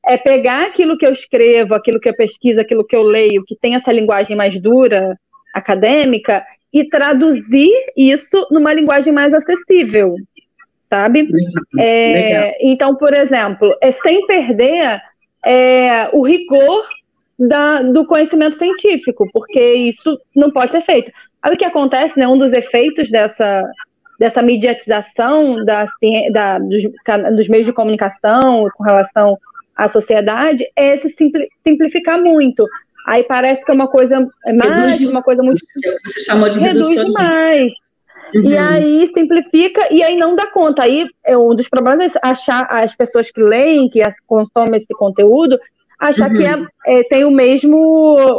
[0.06, 3.56] é pegar aquilo que eu escrevo, aquilo que eu pesquiso, aquilo que eu leio, que
[3.56, 5.18] tem essa linguagem mais dura,
[5.52, 10.14] acadêmica e traduzir isso numa linguagem mais acessível,
[10.88, 11.28] sabe?
[11.78, 15.00] É, então, por exemplo, é sem perder
[15.44, 16.84] é, o rigor
[17.38, 21.10] da, do conhecimento científico, porque isso não pode ser feito.
[21.42, 22.28] Aí o que acontece, né?
[22.28, 23.62] Um dos efeitos dessa,
[24.18, 25.86] dessa mediatização da,
[26.32, 26.82] da dos,
[27.34, 29.38] dos, meios de comunicação com relação
[29.76, 31.08] à sociedade é se
[31.64, 32.66] simplificar muito.
[33.06, 35.60] Aí parece que é uma coisa mais, reduz, uma coisa muito.
[36.04, 37.72] Você chamou de reduz demais.
[38.34, 38.50] Uhum.
[38.50, 40.82] E aí simplifica e aí não dá conta.
[40.82, 45.58] Aí é um dos problemas é achar as pessoas que leem, que consomem esse conteúdo,
[45.98, 46.34] achar uhum.
[46.34, 47.76] que é, é, tem o mesmo,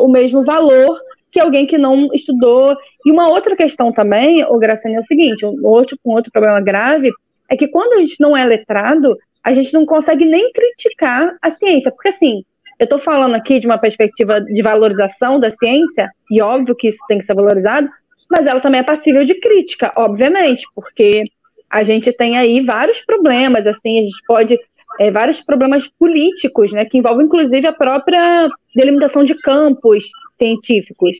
[0.03, 0.99] o mesmo valor
[1.31, 2.75] que alguém que não estudou.
[3.05, 6.59] E uma outra questão também, o Graciane, é o seguinte: um outro, um outro problema
[6.59, 7.11] grave
[7.49, 11.49] é que quando a gente não é letrado, a gente não consegue nem criticar a
[11.49, 11.89] ciência.
[11.89, 12.43] Porque assim,
[12.77, 16.99] eu estou falando aqui de uma perspectiva de valorização da ciência, e óbvio que isso
[17.07, 17.87] tem que ser valorizado,
[18.29, 21.23] mas ela também é passível de crítica, obviamente, porque
[21.69, 24.59] a gente tem aí vários problemas, assim, a gente pode.
[24.99, 30.05] É, vários problemas políticos, né, que envolvem inclusive a própria delimitação de campos
[30.37, 31.19] científicos.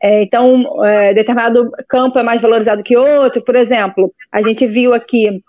[0.00, 3.42] É, então, é, determinado campo é mais valorizado que outro.
[3.42, 5.42] Por exemplo, a gente viu aqui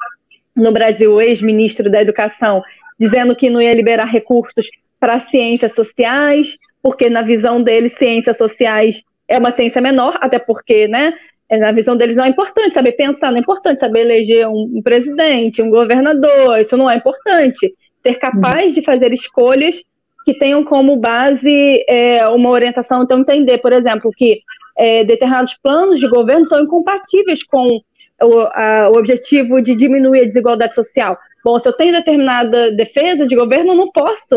[0.56, 2.62] no Brasil ex-ministro da Educação
[3.00, 9.02] dizendo que não ia liberar recursos para ciências sociais, porque na visão dele, ciências sociais
[9.28, 11.14] é uma ciência menor, até porque, né,
[11.50, 14.82] é, na visão deles não é importante saber pensar, não é importante saber eleger um,
[14.84, 17.74] presidente, um governador, isso não é importante.
[18.04, 19.82] Ser capaz de fazer escolhas
[20.24, 24.42] que tenham como base é, uma orientação, então entender, por exemplo, que
[24.78, 27.82] é, determinados planos de governo são incompatíveis com
[28.22, 31.18] o, a, o objetivo de diminuir a desigualdade social.
[31.44, 34.36] Bom, se eu tenho determinada defesa de governo, eu não posso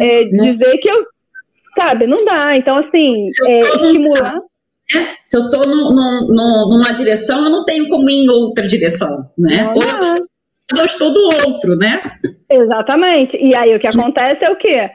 [0.00, 1.04] é, dizer que eu.
[1.76, 2.56] Sabe, não dá.
[2.56, 4.36] Então, assim, é, estimular.
[4.94, 9.72] É, se eu estou numa direção, eu não tenho como ir em outra direção, né?
[9.74, 12.00] Ou eu estou do outro, né?
[12.48, 13.36] Exatamente.
[13.36, 14.90] E aí o que acontece é o quê?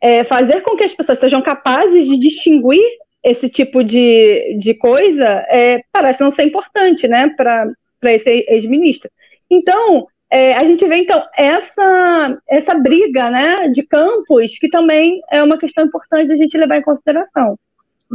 [0.00, 2.82] É fazer com que as pessoas sejam capazes de distinguir
[3.22, 7.66] esse tipo de, de coisa é, parece não ser importante, né, para
[8.10, 9.10] esse ex-ministro.
[9.50, 15.42] Então, é, a gente vê, então, essa, essa briga né, de campos, que também é
[15.42, 17.58] uma questão importante da gente levar em consideração.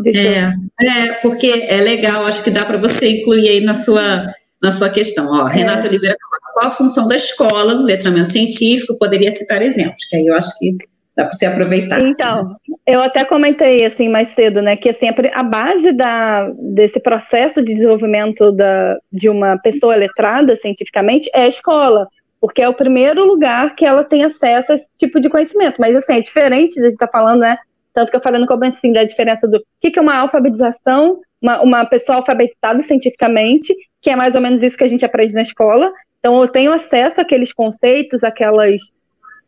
[0.05, 4.71] É, é, porque é legal, acho que dá para você incluir aí na sua, na
[4.71, 5.27] sua questão.
[5.31, 5.53] Ó, é.
[5.53, 6.15] Renata Oliveira,
[6.53, 8.97] qual a função da escola no letramento científico?
[8.97, 10.75] Poderia citar exemplos, que aí eu acho que
[11.17, 11.99] dá para você aproveitar.
[11.99, 17.61] Então, eu até comentei assim mais cedo, né, que assim, a base da, desse processo
[17.63, 22.07] de desenvolvimento da, de uma pessoa letrada cientificamente é a escola,
[22.39, 25.77] porque é o primeiro lugar que ela tem acesso a esse tipo de conhecimento.
[25.79, 27.57] Mas assim, é diferente a gente estar tá falando, né,
[27.95, 31.19] tanto que eu falei no começo assim, da diferença do que, que é uma alfabetização,
[31.41, 35.33] uma, uma pessoa alfabetada cientificamente, que é mais ou menos isso que a gente aprende
[35.33, 35.91] na escola.
[36.19, 38.81] Então, eu tenho acesso àqueles conceitos, aquelas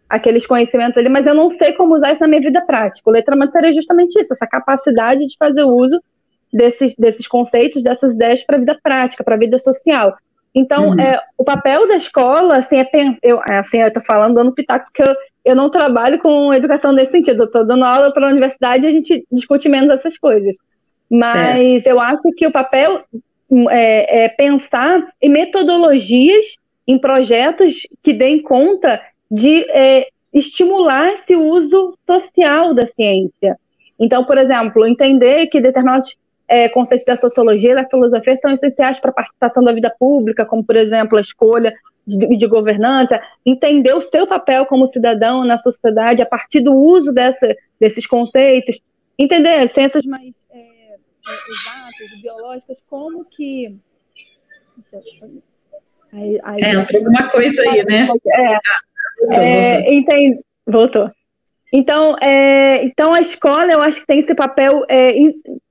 [0.10, 3.10] aqueles conhecimentos ali, mas eu não sei como usar isso na minha vida prática.
[3.10, 6.02] O letramento seria justamente isso, essa capacidade de fazer uso
[6.52, 10.18] desses, desses conceitos, dessas ideias para a vida prática, para a vida social.
[10.54, 11.00] Então, uhum.
[11.00, 12.90] é, o papel da escola, assim, é
[13.22, 16.92] eu, é, assim, eu estou falando, dando pitaco, porque eu, eu não trabalho com educação
[16.92, 17.44] nesse sentido.
[17.44, 20.56] Eu estou dando aula para a universidade e a gente discute menos essas coisas.
[21.10, 21.88] Mas certo.
[21.88, 23.04] eu acho que o papel
[23.70, 31.98] é, é pensar em metodologias, em projetos que deem conta de é, estimular esse uso
[32.06, 33.58] social da ciência.
[34.00, 36.16] Então, por exemplo, entender que determinados
[36.48, 40.46] é, conceitos da sociologia e da filosofia são essenciais para a participação da vida pública,
[40.46, 41.74] como, por exemplo, a escolha
[42.08, 47.12] de, de, governança, entender o seu papel como cidadão na sociedade a partir do uso
[47.12, 48.80] dessa, desses conceitos,
[49.18, 50.96] entender ciências mais é,
[51.52, 53.68] exatas, biológicas, como que.
[56.14, 58.08] Aí, aí, é, tem alguma coisa aí, né?
[58.28, 58.58] É,
[59.20, 60.40] Voltou, é, Entendi.
[60.66, 61.12] Voltou.
[61.72, 65.14] Então, é, então, a escola, eu acho que tem esse papel, é,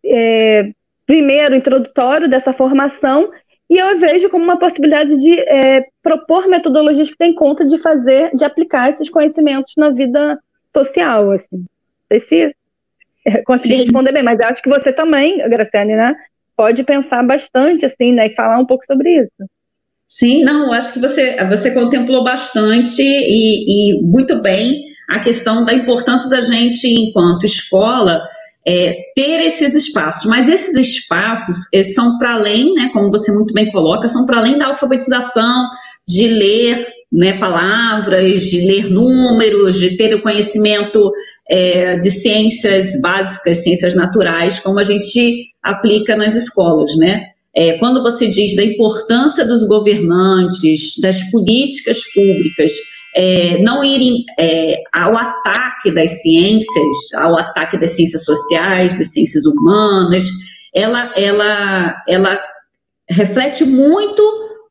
[0.05, 0.71] é,
[1.07, 3.31] primeiro, introdutório dessa formação,
[3.69, 8.35] e eu vejo como uma possibilidade de é, propor metodologias que têm conta de fazer,
[8.35, 10.39] de aplicar esses conhecimentos na vida
[10.75, 11.57] social, assim.
[11.59, 11.67] Não
[12.09, 12.55] sei se
[13.45, 13.83] consegui Sim.
[13.83, 16.15] responder bem, mas acho que você também, Graciane, né,
[16.57, 19.51] pode pensar bastante, assim, né, e falar um pouco sobre isso.
[20.09, 25.75] Sim, não, acho que você, você contemplou bastante e, e muito bem a questão da
[25.75, 28.27] importância da gente, enquanto escola,
[28.67, 30.25] é, ter esses espaços.
[30.25, 31.57] Mas esses espaços
[31.95, 35.69] são para além, né, como você muito bem coloca, são para além da alfabetização,
[36.07, 41.11] de ler né, palavras, de ler números, de ter o conhecimento
[41.51, 47.27] é, de ciências básicas, ciências naturais, como a gente aplica nas escolas, né?
[47.57, 52.73] É, quando você diz da importância dos governantes, das políticas públicas,
[53.17, 59.45] é, não irem é, ao ataque das ciências, ao ataque das ciências sociais, das ciências
[59.47, 60.25] humanas,
[60.75, 62.41] ela, ela, ela
[63.11, 64.23] reflete muito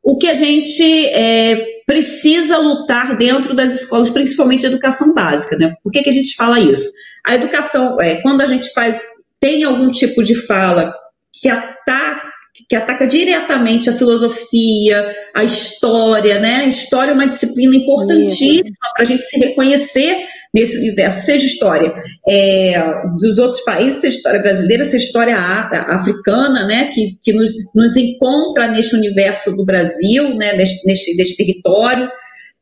[0.02, 5.74] o que a gente é, precisa lutar dentro das escolas, principalmente a educação básica, né?
[5.82, 6.88] Por que, que a gente fala isso?
[7.26, 9.02] A educação, é, quando a gente faz,
[9.40, 10.94] tem algum tipo de fala
[11.32, 12.27] que ataca
[12.68, 16.56] que ataca diretamente a filosofia, a história, né?
[16.56, 20.18] A história é uma disciplina importantíssima para a gente se reconhecer
[20.52, 21.94] nesse universo, seja história
[22.28, 22.74] é,
[23.18, 26.90] dos outros países, seja história brasileira, seja história africana, né?
[26.92, 30.52] Que, que nos, nos encontra neste universo do Brasil, né?
[30.52, 32.06] Neste, neste, neste território.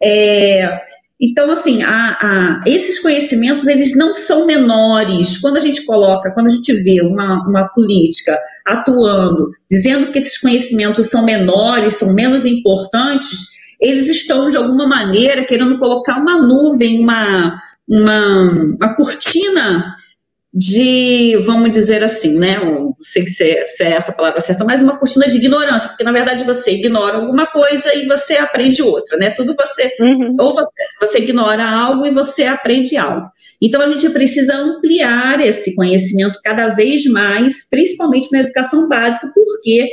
[0.00, 0.82] É,
[1.20, 5.38] então, assim, a, a, esses conhecimentos, eles não são menores.
[5.38, 10.38] Quando a gente coloca, quando a gente vê uma, uma política atuando, dizendo que esses
[10.38, 17.00] conhecimentos são menores, são menos importantes, eles estão, de alguma maneira, querendo colocar uma nuvem,
[17.00, 19.94] uma, uma, uma cortina
[20.58, 22.58] de, vamos dizer assim, né?
[22.58, 26.02] Não sei se é, se é essa palavra certa, mas uma cortina de ignorância, porque
[26.02, 29.28] na verdade você ignora alguma coisa e você aprende outra, né?
[29.28, 29.94] Tudo você.
[30.00, 30.32] Uhum.
[30.40, 33.26] Ou você, você ignora algo e você aprende algo.
[33.60, 39.86] Então a gente precisa ampliar esse conhecimento cada vez mais, principalmente na educação básica, porque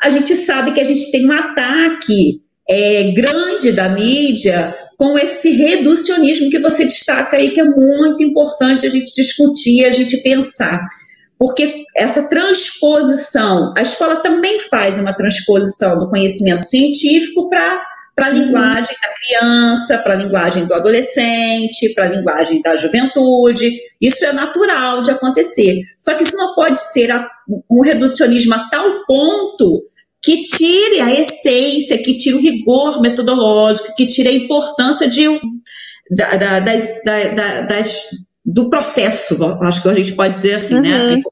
[0.00, 5.52] a gente sabe que a gente tem um ataque é, grande da mídia com esse
[5.52, 10.84] reducionismo que você destaca aí, que é muito importante a gente discutir, a gente pensar.
[11.38, 17.86] Porque essa transposição, a escola também faz uma transposição do conhecimento científico para
[18.18, 23.70] para a linguagem da criança, para a linguagem do adolescente, para a linguagem da juventude.
[24.00, 25.82] Isso é natural de acontecer.
[26.00, 27.10] Só que isso não pode ser
[27.70, 29.84] um reducionismo a tal ponto
[30.28, 35.24] que tire a essência, que tire o rigor metodológico, que tire a importância de,
[36.10, 38.02] da, da, das, da, das,
[38.44, 41.00] do processo, acho que a gente pode dizer assim, né?
[41.00, 41.16] uhum.
[41.16, 41.22] né?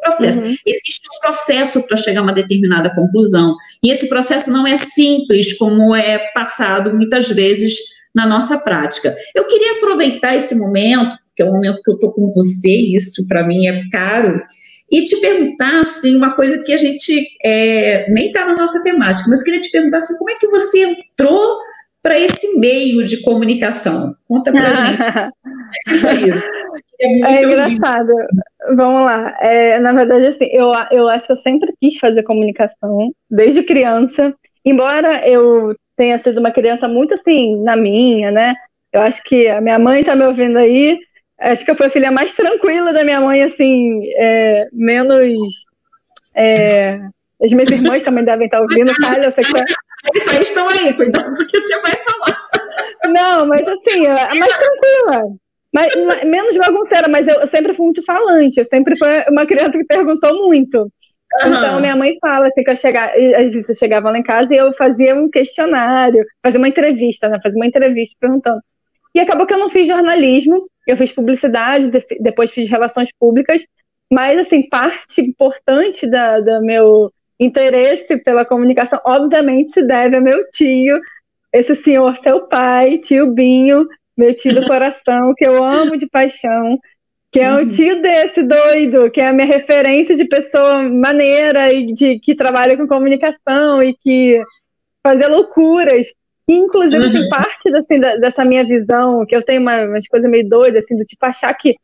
[0.00, 0.40] processo.
[0.40, 0.54] Uhum.
[0.66, 3.54] Existe um processo para chegar a uma determinada conclusão.
[3.84, 7.74] E esse processo não é simples, como é passado muitas vezes
[8.14, 9.14] na nossa prática.
[9.34, 13.28] Eu queria aproveitar esse momento, que é o momento que eu estou com você, isso
[13.28, 14.40] para mim é caro,
[14.90, 17.12] e te perguntar, assim, uma coisa que a gente
[17.44, 20.48] é, nem está na nossa temática, mas eu queria te perguntar, assim, como é que
[20.48, 21.58] você entrou
[22.02, 24.14] para esse meio de comunicação?
[24.26, 25.12] Conta para a gente.
[25.12, 26.48] Como é foi isso?
[27.00, 28.12] É, é engraçado.
[28.74, 29.36] Vamos lá.
[29.40, 34.34] É, na verdade, assim, eu, eu acho que eu sempre quis fazer comunicação, desde criança.
[34.64, 38.54] Embora eu tenha sido uma criança muito, assim, na minha, né?
[38.92, 40.98] Eu acho que a minha mãe está me ouvindo aí,
[41.40, 45.32] Acho que eu fui a filha mais tranquila da minha mãe, assim, é, menos.
[46.36, 46.98] É,
[47.42, 50.34] as minhas irmãs também devem estar ouvindo, Thalia, eu sei que.
[50.34, 52.48] Eles estão aí, cuidado porque você vai falar.
[53.06, 55.22] Não, mas assim, a mais tranquila.
[55.72, 58.58] Mas, menos bagunceira, mas eu, sempre fui muito falante.
[58.58, 60.78] Eu sempre fui uma criança que perguntou muito.
[60.80, 61.54] Uhum.
[61.54, 64.54] Então, minha mãe fala assim, que eu chegava, às vezes eu chegava lá em casa
[64.54, 67.38] e eu fazia um questionário, fazia uma entrevista, né?
[67.42, 68.60] Fazia uma entrevista perguntando.
[69.18, 73.66] E acabou que eu não fiz jornalismo, eu fiz publicidade, depois fiz relações públicas,
[74.12, 80.48] mas, assim, parte importante da, do meu interesse pela comunicação, obviamente, se deve ao meu
[80.52, 81.00] tio,
[81.52, 86.78] esse senhor, seu pai, tio Binho, meu tio do coração, que eu amo de paixão,
[87.32, 87.68] que é um uhum.
[87.68, 92.76] tio desse doido, que é a minha referência de pessoa maneira e de que trabalha
[92.76, 94.40] com comunicação e que
[95.02, 96.06] fazia loucuras.
[96.48, 97.28] Inclusive, uhum.
[97.28, 100.96] parte assim, da, dessa minha visão, que eu tenho uma, umas coisas meio doidas, assim,
[100.96, 101.76] do tipo achar que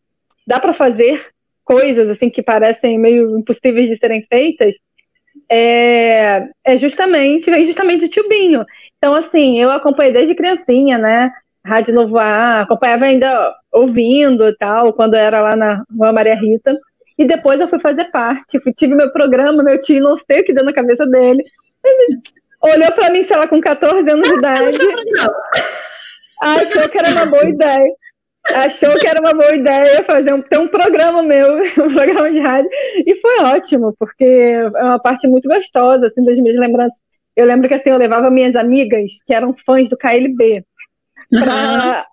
[0.46, 1.26] dá para fazer
[1.64, 4.76] coisas assim que parecem meio impossíveis de serem feitas,
[5.50, 8.64] é, é justamente, vem justamente de Tio Binho.
[8.96, 11.30] Então, assim, eu acompanhei desde criancinha, né?
[11.64, 16.76] Rádio Novo A, acompanhava ainda ouvindo e tal, quando era lá na Rua Maria Rita.
[17.18, 20.44] E depois eu fui fazer parte, fui, tive meu programa, meu tio, não sei o
[20.44, 21.42] que deu na cabeça dele.
[21.82, 21.96] Mas
[22.72, 24.78] olhou para mim, sei lá, com 14 anos de idade.
[26.42, 27.92] Achou que era uma boa ideia.
[28.54, 32.40] Achou que era uma boa ideia fazer um, ter um programa meu, um programa de
[32.40, 32.68] rádio.
[33.06, 37.00] E foi ótimo, porque é uma parte muito gostosa, assim, das minhas lembranças.
[37.34, 40.64] Eu lembro que assim, eu levava minhas amigas, que eram fãs do KLB,
[41.30, 42.06] para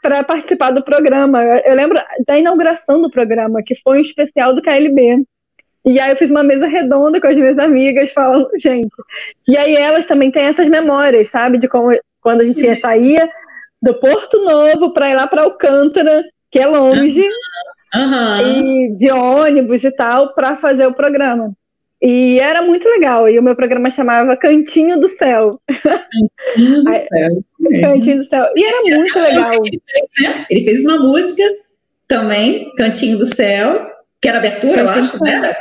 [0.00, 1.42] para participar do programa.
[1.42, 5.24] Eu lembro da inauguração do programa, que foi um especial do KLB.
[5.84, 8.90] E aí eu fiz uma mesa redonda com as minhas amigas falando, gente.
[9.46, 11.58] E aí elas também têm essas memórias, sabe?
[11.58, 11.90] De como
[12.22, 13.22] quando a gente ia sair
[13.82, 17.28] do Porto Novo para ir lá para Alcântara, que é longe,
[17.94, 18.86] uhum.
[18.88, 21.52] e de ônibus e tal, para fazer o programa.
[22.00, 23.28] E era muito legal.
[23.28, 25.60] E o meu programa chamava Cantinho do Céu.
[25.68, 27.80] Cantinho do Céu.
[27.80, 28.46] Cantinho do Céu.
[28.56, 29.62] E era muito legal.
[29.62, 30.46] Né?
[30.50, 31.42] Ele fez uma música
[32.06, 33.90] também, Cantinho do Céu,
[34.24, 35.30] que era abertura, eu acho, né?
[35.36, 35.56] Era?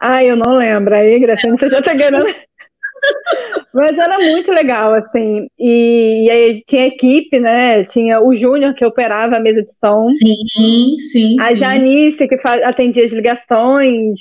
[0.00, 0.92] Ah, eu não lembro.
[0.96, 2.26] Aí, Graciane, você já tá querendo.
[3.72, 5.46] Mas era muito legal, assim.
[5.56, 7.84] E, e, aí tinha equipe, né?
[7.84, 10.08] Tinha o Júnior, que operava a mesa de som.
[10.12, 11.40] Sim, sim.
[11.40, 14.18] A Janice, que atendia as ligações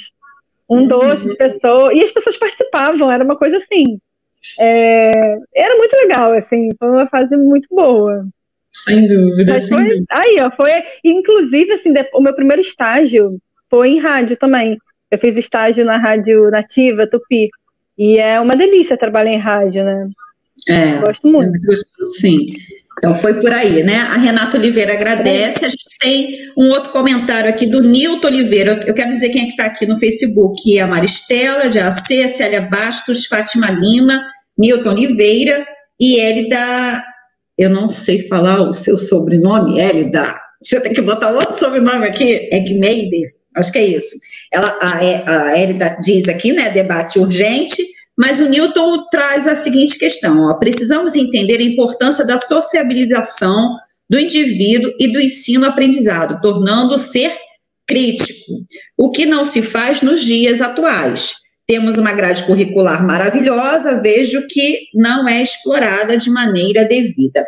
[0.69, 0.87] um uhum.
[0.87, 3.97] doce de pessoas, e as pessoas participavam, era uma coisa assim.
[4.59, 8.27] É, era muito legal, assim, foi uma fase muito boa.
[8.73, 10.05] Sem dúvida, Mas sem foi, dúvida.
[10.09, 10.71] Aí, ó, foi,
[11.05, 13.39] inclusive, assim, o meu primeiro estágio
[13.69, 14.77] foi em rádio também.
[15.09, 17.49] Eu fiz estágio na rádio nativa, Tupi,
[17.97, 20.09] e é uma delícia trabalhar em rádio, né?
[20.69, 21.49] É, Gosto muito.
[21.49, 21.75] É
[22.19, 22.37] sim.
[22.97, 23.97] Então foi por aí, né?
[23.97, 25.65] A Renata Oliveira agradece.
[25.65, 28.83] A gente tem um outro comentário aqui do Nilton Oliveira.
[28.85, 32.61] Eu quero dizer quem é que está aqui no Facebook: a Maristela, de AC, Célia
[32.61, 34.25] Bastos, Fátima Lima,
[34.57, 35.65] Nilton Oliveira
[35.99, 37.03] e Elida.
[37.57, 40.35] Eu não sei falar o seu sobrenome, Elida.
[40.61, 43.36] Você tem que botar outro sobrenome aqui, Egmeider.
[43.57, 44.15] Acho que é isso.
[44.53, 46.69] Ela, a, a Elida diz aqui, né?
[46.69, 47.83] Debate urgente
[48.17, 53.77] mas o Newton traz a seguinte questão: ó, precisamos entender a importância da sociabilização
[54.09, 57.31] do indivíduo e do ensino-aprendizado, tornando o ser
[57.85, 58.65] crítico,
[58.97, 61.35] o que não se faz nos dias atuais.
[61.67, 67.45] Temos uma grade curricular maravilhosa, vejo que não é explorada de maneira devida.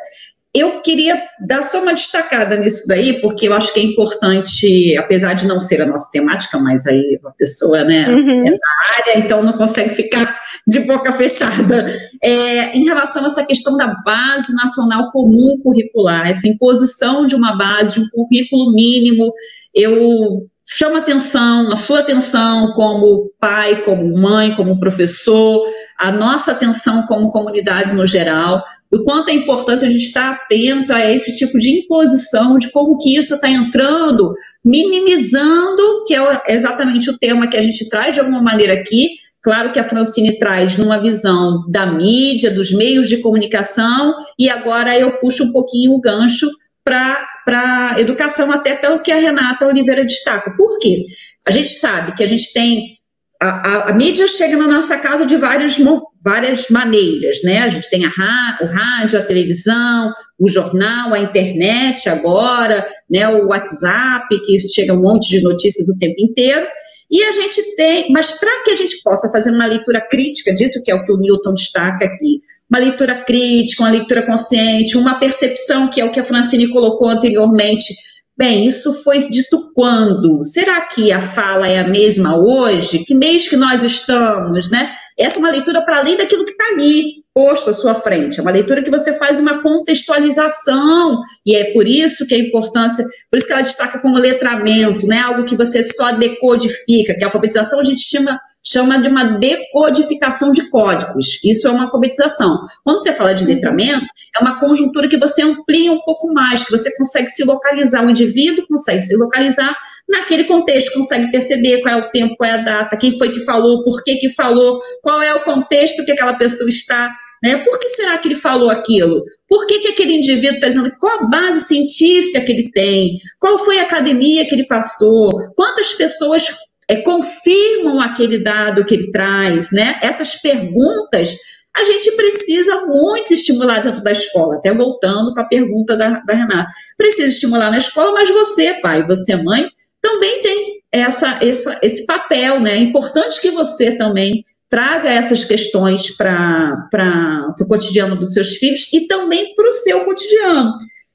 [0.53, 5.33] Eu queria dar só uma destacada nisso daí, porque eu acho que é importante, apesar
[5.33, 8.43] de não ser a nossa temática, mas aí a pessoa né, uhum.
[8.47, 8.57] é da
[8.97, 11.93] área, então não consegue ficar de boca fechada.
[12.23, 17.55] É, em relação a essa questão da base nacional comum curricular, essa imposição de uma
[17.55, 19.31] base, de um currículo mínimo,
[19.73, 25.67] eu chamo atenção, a sua atenção como pai, como mãe, como professor,
[25.97, 30.93] a nossa atenção como comunidade no geral, do quanto é importante a gente estar atento
[30.93, 34.31] a esse tipo de imposição, de como que isso está entrando,
[34.63, 39.07] minimizando, que é exatamente o tema que a gente traz de alguma maneira aqui.
[39.41, 44.97] Claro que a Francine traz numa visão da mídia, dos meios de comunicação, e agora
[44.97, 46.47] eu puxo um pouquinho o gancho
[46.83, 50.55] para a educação, até pelo que a Renata Oliveira destaca.
[50.55, 51.03] Por quê?
[51.45, 52.99] A gente sabe que a gente tem
[53.41, 55.77] a, a, a, mídia chega na nossa casa de várias,
[56.21, 57.59] várias maneiras, né?
[57.59, 63.29] A gente tem a, o rádio, a televisão, o jornal, a internet agora, né?
[63.29, 66.67] O WhatsApp, que chega um monte de notícias o tempo inteiro.
[67.09, 70.81] E a gente tem, mas para que a gente possa fazer uma leitura crítica disso,
[70.83, 75.19] que é o que o Newton destaca aqui, uma leitura crítica, uma leitura consciente, uma
[75.19, 77.95] percepção, que é o que a Francine colocou anteriormente,
[78.39, 80.41] Bem, isso foi dito quando?
[80.45, 82.99] Será que a fala é a mesma hoje?
[82.99, 84.95] Que mês que nós estamos, né?
[85.17, 88.37] Essa é uma leitura para além daquilo que está ali, posto à sua frente.
[88.37, 93.05] É uma leitura que você faz uma contextualização, e é por isso que a importância,
[93.31, 97.23] por isso que ela destaca como letramento, não é algo que você só decodifica, que
[97.23, 101.41] a alfabetização a gente chama chama de uma decodificação de códigos.
[101.45, 102.59] Isso é uma alfabetização.
[102.83, 106.71] Quando você fala de letramento, é uma conjuntura que você amplia um pouco mais, que
[106.71, 109.75] você consegue se localizar, o indivíduo consegue se localizar
[110.07, 113.39] naquele contexto, consegue perceber qual é o tempo, qual é a data, quem foi que
[113.45, 117.57] falou, por que que falou, qual é o contexto que aquela pessoa está né?
[117.57, 119.23] Por que será que ele falou aquilo?
[119.47, 123.17] Por que, que aquele indivíduo está dizendo qual a base científica que ele tem?
[123.39, 125.31] Qual foi a academia que ele passou?
[125.55, 126.47] Quantas pessoas
[126.87, 129.99] é, confirmam aquele dado que ele traz, né?
[130.01, 131.37] Essas perguntas
[131.75, 136.33] a gente precisa muito estimular dentro da escola, até voltando para a pergunta da, da
[136.33, 136.67] Renata.
[136.97, 139.69] Precisa estimular na escola, mas você, pai, você, mãe,
[140.01, 142.73] também tem essa, essa, esse papel, né?
[142.73, 149.07] É importante que você também traga essas questões para o cotidiano dos seus filhos e
[149.07, 150.73] também para o seu cotidiano.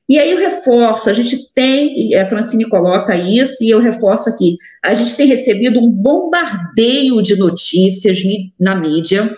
[0.09, 4.57] E aí eu reforço, a gente tem, a Francine coloca isso, e eu reforço aqui,
[4.85, 8.19] a gente tem recebido um bombardeio de notícias
[8.61, 9.35] na mídia,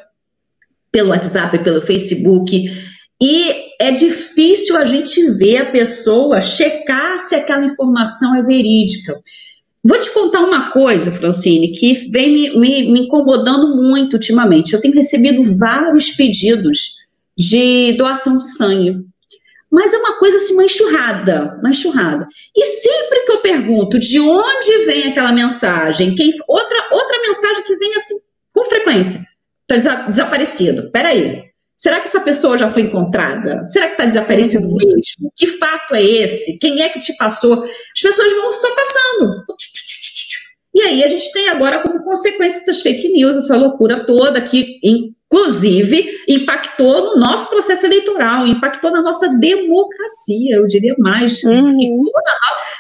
[0.91, 2.65] pelo WhatsApp, pelo Facebook,
[3.23, 9.17] e é difícil a gente ver a pessoa checar se aquela informação é verídica.
[9.89, 14.73] Vou te contar uma coisa, Francine, que vem me, me, me incomodando muito ultimamente.
[14.73, 17.07] Eu tenho recebido vários pedidos
[17.39, 18.97] de doação de sangue.
[19.71, 22.27] mas é uma coisa assim, uma enxurrada, uma enxurrada.
[22.57, 27.77] E sempre que eu pergunto de onde vem aquela mensagem, quem outra outra mensagem que
[27.77, 28.15] vem assim
[28.53, 29.21] com frequência,
[29.71, 30.91] está desaparecido.
[30.91, 31.43] Peraí,
[31.77, 33.65] será que essa pessoa já foi encontrada?
[33.67, 34.77] Será que está desaparecido uhum.
[34.77, 35.33] mesmo?
[35.37, 36.59] Que fato é esse?
[36.59, 37.63] Quem é que te passou?
[37.63, 39.45] As pessoas vão só passando.
[40.75, 44.79] E aí a gente tem agora como consequência essas fake news, essa loucura toda que
[45.33, 51.77] inclusive impactou no nosso processo eleitoral, impactou na nossa democracia, eu diria mais, uhum.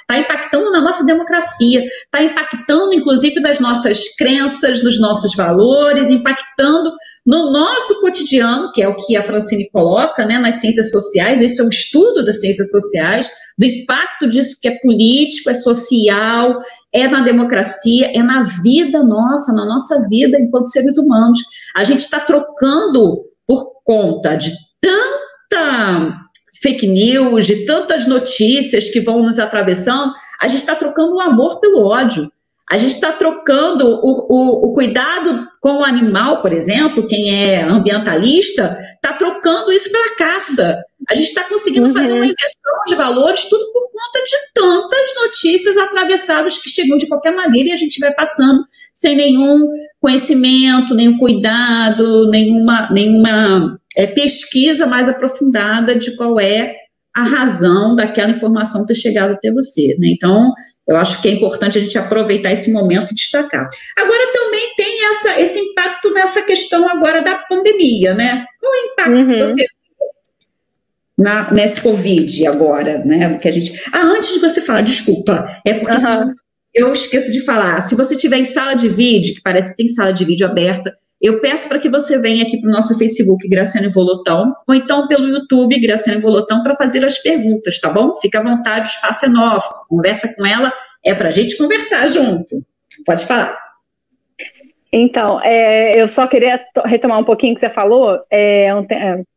[0.00, 6.92] está impactando na nossa democracia, está impactando inclusive das nossas crenças, dos nossos valores, impactando
[7.26, 11.60] no nosso cotidiano, que é o que a Francine coloca, né, nas ciências sociais, esse
[11.60, 13.28] é um estudo das ciências sociais,
[13.58, 16.60] do impacto disso que é político, é social,
[16.92, 21.38] é na democracia, é na vida nossa, na nossa vida enquanto seres humanos.
[21.74, 22.45] A gente está trocando
[23.46, 26.20] por conta de tanta
[26.62, 31.60] fake news, de tantas notícias que vão nos atravessando, a gente está trocando o amor
[31.60, 32.30] pelo ódio.
[32.68, 37.62] A gente está trocando o, o, o, cuidado com o animal, por exemplo, quem é
[37.62, 40.82] ambientalista, está trocando isso pela caça.
[41.08, 41.92] A gente está conseguindo uhum.
[41.92, 47.06] fazer uma inversão de valores, tudo por conta de tantas notícias atravessadas que chegam de
[47.06, 49.68] qualquer maneira e a gente vai passando sem nenhum
[50.00, 56.74] conhecimento, nenhum cuidado, nenhuma, nenhuma é, pesquisa mais aprofundada de qual é
[57.14, 59.96] a razão daquela informação ter chegado até você.
[60.00, 60.08] Né?
[60.08, 60.52] Então,
[60.86, 63.68] eu acho que é importante a gente aproveitar esse momento e destacar.
[63.96, 68.44] Agora também tem essa, esse impacto nessa questão agora da pandemia, né?
[68.60, 69.32] Qual é o impacto uhum.
[69.32, 69.64] que você
[71.18, 73.38] na, nesse Covid agora, né?
[73.38, 73.72] Que a gente.
[73.92, 76.32] Ah, antes de você falar, desculpa, é porque uhum.
[76.74, 77.82] eu esqueço de falar.
[77.82, 80.94] Se você tiver em sala de vídeo, que parece que tem sala de vídeo aberta,
[81.20, 85.08] eu peço para que você venha aqui para o nosso Facebook, Graciane Volotão, ou então
[85.08, 88.14] pelo YouTube, Graciane Volotão, para fazer as perguntas, tá bom?
[88.16, 89.88] Fica à vontade, o espaço é nosso.
[89.88, 90.70] Conversa com ela,
[91.04, 92.56] é para a gente conversar junto.
[93.04, 93.56] Pode falar.
[94.92, 98.70] Então, é, eu só queria retomar um pouquinho que você falou, é,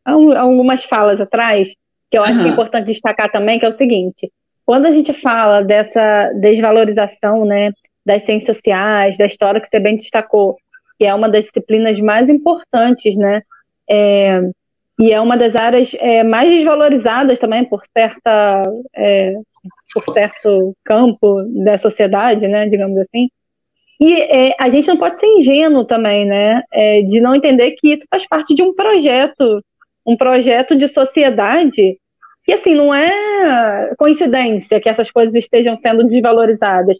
[0.07, 1.69] um, algumas falas atrás,
[2.09, 2.43] que eu acho uhum.
[2.43, 4.31] que é importante destacar também, que é o seguinte:
[4.65, 7.71] quando a gente fala dessa desvalorização né,
[8.05, 10.57] das ciências sociais, da história que você bem destacou,
[10.99, 13.41] que é uma das disciplinas mais importantes, né?
[13.89, 14.41] É,
[14.99, 19.33] e é uma das áreas é, mais desvalorizadas também por certa é,
[19.93, 23.29] por certo campo da sociedade, né, digamos assim.
[23.99, 27.93] E é, a gente não pode ser ingênuo também, né, é, de não entender que
[27.93, 29.63] isso faz parte de um projeto,
[30.05, 31.97] um projeto de sociedade
[32.45, 36.97] e assim não é coincidência que essas coisas estejam sendo desvalorizadas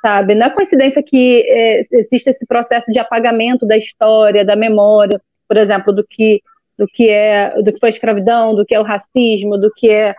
[0.00, 0.34] sabe?
[0.34, 5.56] Não é coincidência que é, existe esse processo de apagamento da história, da memória, por
[5.56, 6.40] exemplo, do que
[6.78, 9.90] do que é do que foi a escravidão, do que é o racismo, do que
[9.90, 10.14] é,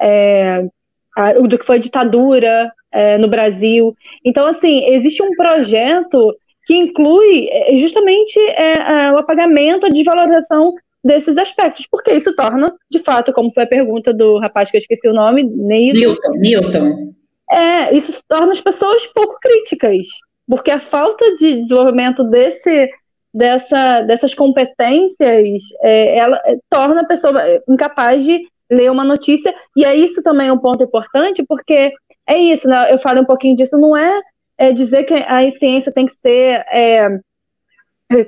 [0.00, 0.66] é
[1.14, 3.94] a, do que foi a ditadura é, no Brasil.
[4.24, 6.34] Então, assim, existe um projeto
[6.66, 10.72] que inclui é, justamente é, é, o apagamento, a desvalorização
[11.04, 14.80] desses aspectos, porque isso torna, de fato, como foi a pergunta do rapaz que eu
[14.80, 16.32] esqueci o nome, Newton.
[16.38, 17.14] Newton
[17.50, 20.06] é, isso torna as pessoas pouco críticas,
[20.48, 22.90] porque a falta de desenvolvimento desse,
[23.32, 28.40] dessa, dessas competências, é, ela é, torna a pessoa incapaz de
[28.70, 31.92] ler uma notícia, e é isso também um ponto importante, porque
[32.28, 32.92] é isso, né?
[32.92, 34.20] Eu falo um pouquinho disso, não é,
[34.58, 37.20] é dizer que a ciência tem que ser é,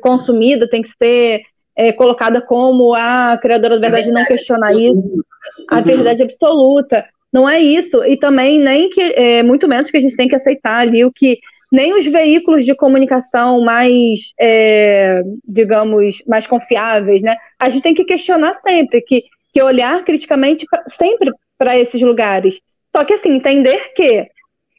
[0.00, 1.42] consumida, tem que ser
[1.76, 5.24] é, colocada como a criadora da verdade, não questionar isso,
[5.70, 7.04] a verdade absoluta.
[7.32, 8.02] Não é isso.
[8.04, 11.12] E também nem que, é, muito menos que a gente tem que aceitar ali o
[11.12, 11.38] que
[11.70, 17.36] nem os veículos de comunicação mais, é, digamos, mais confiáveis, né?
[17.60, 22.60] A gente tem que questionar sempre, que, que olhar criticamente pra, sempre para esses lugares.
[22.96, 24.26] Só que, assim, entender que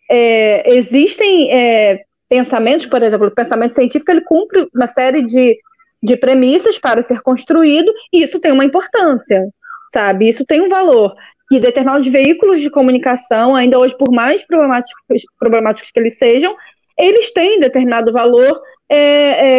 [0.09, 5.57] é, existem é, pensamentos, por exemplo, o pensamento científico ele cumpre uma série de,
[6.01, 9.47] de premissas para ser construído, e isso tem uma importância,
[9.93, 10.27] sabe?
[10.27, 11.13] Isso tem um valor
[11.49, 16.55] que determinados veículos de comunicação, ainda hoje, por mais problemáticos, problemáticos que eles sejam,
[16.97, 18.97] eles têm determinado valor é,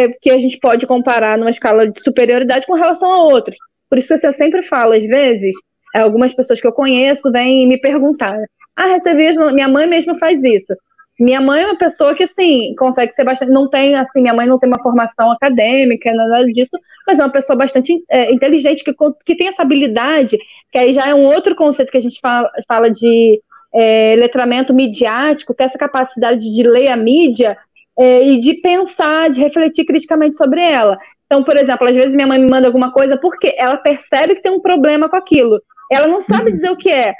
[0.03, 3.57] é, que a gente pode comparar numa escala de superioridade com relação a outros.
[3.89, 5.53] Por isso que eu sempre falo, às vezes,
[5.93, 8.37] algumas pessoas que eu conheço vêm me perguntar:
[8.75, 10.73] ah, recebi isso, minha mãe mesmo faz isso.
[11.19, 13.51] Minha mãe é uma pessoa que, assim, consegue ser bastante.
[13.51, 16.71] Não tem, assim, minha mãe não tem uma formação acadêmica, nada disso,
[17.05, 18.93] mas é uma pessoa bastante é, inteligente, que,
[19.25, 20.37] que tem essa habilidade,
[20.71, 23.39] que aí já é um outro conceito que a gente fala, fala de
[23.73, 27.57] é, letramento midiático, que é essa capacidade de ler a mídia
[27.97, 30.97] é, e de pensar, de refletir criticamente sobre ela.
[31.25, 34.41] Então, por exemplo, às vezes minha mãe me manda alguma coisa porque ela percebe que
[34.41, 35.61] tem um problema com aquilo.
[35.89, 36.55] Ela não sabe uhum.
[36.55, 37.13] dizer o que é.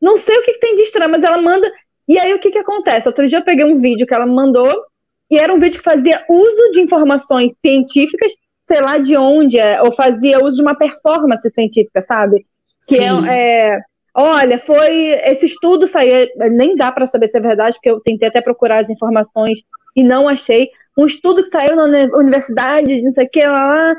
[0.00, 1.68] Não sei o que, que tem de estranho, mas ela manda.
[2.08, 3.08] E aí o que, que acontece?
[3.08, 4.72] Outro dia eu peguei um vídeo que ela mandou,
[5.30, 8.32] e era um vídeo que fazia uso de informações científicas,
[8.68, 12.44] sei lá de onde é, ou fazia uso de uma performance científica, sabe?
[12.88, 13.80] Que é, é,
[14.14, 18.28] olha, foi esse estudo saiu, nem dá para saber se é verdade, porque eu tentei
[18.28, 19.60] até procurar as informações
[19.96, 20.68] e não achei.
[20.96, 21.84] Um estudo que saiu na
[22.16, 23.94] universidade, não sei o que lá,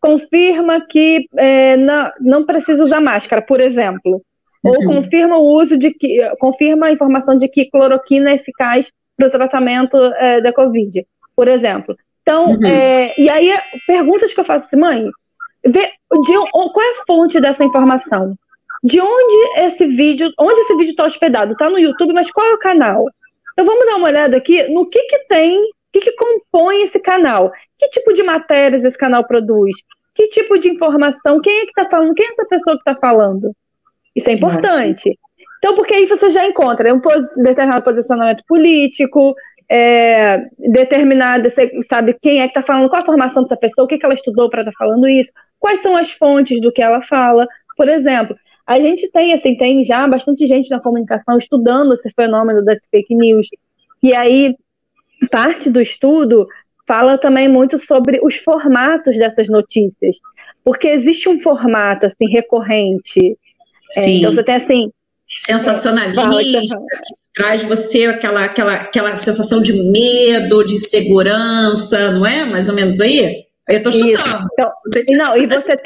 [0.00, 4.22] confirma que é, não, não precisa usar máscara, por exemplo.
[4.62, 4.94] Ou uhum.
[4.96, 9.30] confirma o uso de que confirma a informação de que cloroquina é eficaz para o
[9.30, 11.96] tratamento é, da Covid, por exemplo.
[12.22, 12.66] Então, uhum.
[12.66, 13.52] é, e aí,
[13.86, 15.10] perguntas que eu faço assim, mãe,
[15.64, 18.34] vê, de, qual é a fonte dessa informação?
[18.82, 21.52] De onde esse vídeo, onde esse vídeo está hospedado?
[21.52, 23.04] Está no YouTube, mas qual é o canal?
[23.52, 26.98] Então vamos dar uma olhada aqui no que, que tem, o que, que compõe esse
[26.98, 27.52] canal.
[27.78, 29.76] Que tipo de matérias esse canal produz?
[30.14, 31.40] Que tipo de informação?
[31.40, 32.14] Quem é que está falando?
[32.14, 33.54] Quem é essa pessoa que está falando?
[34.14, 35.18] Isso é importante.
[35.58, 39.34] Então, porque aí você já encontra um pos determinado posicionamento político,
[39.70, 43.88] é, determinada, você sabe quem é que está falando, qual a formação dessa pessoa, o
[43.88, 46.82] que, que ela estudou para estar tá falando isso, quais são as fontes do que
[46.82, 47.46] ela fala.
[47.76, 48.34] Por exemplo,
[48.66, 53.14] a gente tem, assim, tem já bastante gente na comunicação estudando esse fenômeno das fake
[53.14, 53.46] news.
[54.02, 54.56] E aí,
[55.30, 56.46] parte do estudo
[56.86, 60.18] fala também muito sobre os formatos dessas notícias.
[60.64, 63.36] Porque existe um formato, assim, recorrente
[63.96, 64.18] é, Sim.
[64.18, 64.90] então você tem assim.
[65.36, 72.44] Sensacionalista, que traz você aquela, aquela, aquela sensação de medo, de segurança, não é?
[72.44, 73.44] Mais ou menos aí?
[73.68, 74.46] Eu estou chutando.
[74.52, 74.72] Então,
[75.12, 75.76] não, e você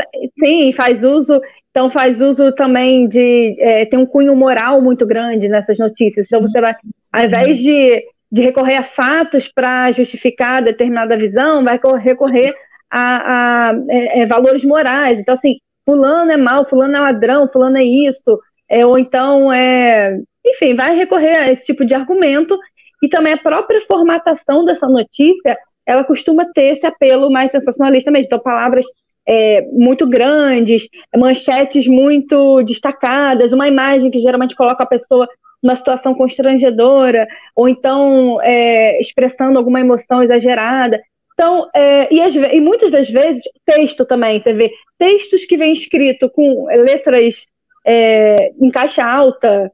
[0.43, 1.41] sim, faz uso,
[1.71, 3.57] então faz uso também de.
[3.59, 6.27] É, tem um cunho moral muito grande nessas notícias.
[6.27, 6.75] Então você vai,
[7.13, 8.03] ao invés de,
[8.33, 12.55] de recorrer a fatos para justificar determinada visão, vai recorrer
[12.91, 15.19] a, a é, é, valores morais.
[15.19, 20.19] Então, assim, fulano é mal, fulano é ladrão, fulano é isso, é, ou então é,
[20.45, 22.59] enfim, vai recorrer a esse tipo de argumento
[23.03, 25.57] e também a própria formatação dessa notícia,
[25.87, 28.87] ela costuma ter esse apelo mais sensacionalista mesmo, então palavras
[29.27, 35.29] é, muito grandes, manchetes muito destacadas, uma imagem que geralmente coloca a pessoa
[35.63, 37.27] numa situação constrangedora,
[37.57, 41.01] ou então é, expressando alguma emoção exagerada.
[41.35, 45.73] Então, é, e, as, e, muitas das vezes, texto também, você vê textos que vêm
[45.73, 47.47] escrito com letras
[47.85, 49.71] é, em caixa alta.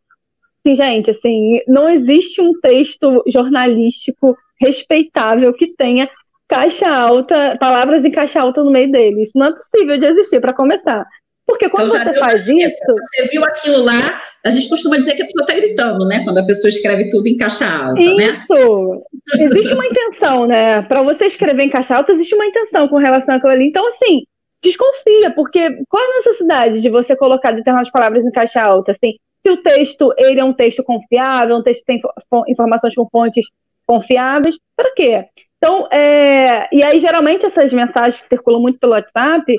[0.67, 6.09] Sim, gente, assim, não existe um texto jornalístico respeitável que tenha
[6.49, 9.23] caixa alta, palavras em caixa alta no meio dele.
[9.23, 11.07] Isso não é possível de existir, para começar.
[11.47, 12.77] Porque quando então, você faz isso.
[12.87, 16.23] Você viu aquilo lá, a gente costuma dizer que a pessoa está gritando, né?
[16.25, 18.17] Quando a pessoa escreve tudo em caixa alta, isso.
[18.17, 18.45] né?
[18.49, 19.03] Isso.
[19.41, 20.83] Existe uma intenção, né?
[20.83, 23.67] Para você escrever em caixa alta, existe uma intenção com relação àquilo ali.
[23.67, 24.23] Então, assim,
[24.63, 28.93] desconfia, porque qual a necessidade de você colocar determinadas palavras em caixa alta?
[28.93, 29.15] Assim,
[29.45, 32.01] se o texto ele é um texto confiável, um texto que tem
[32.49, 33.47] informações com fontes
[33.87, 35.25] confiáveis, para quê?
[35.57, 39.53] Então, é, e aí geralmente essas mensagens que circulam muito pelo WhatsApp,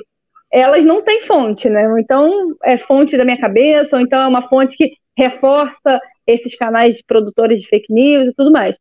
[0.52, 1.88] elas não têm fonte, né?
[1.98, 6.96] Então é fonte da minha cabeça, ou então é uma fonte que reforça esses canais
[6.96, 8.76] de produtores de fake news e tudo mais.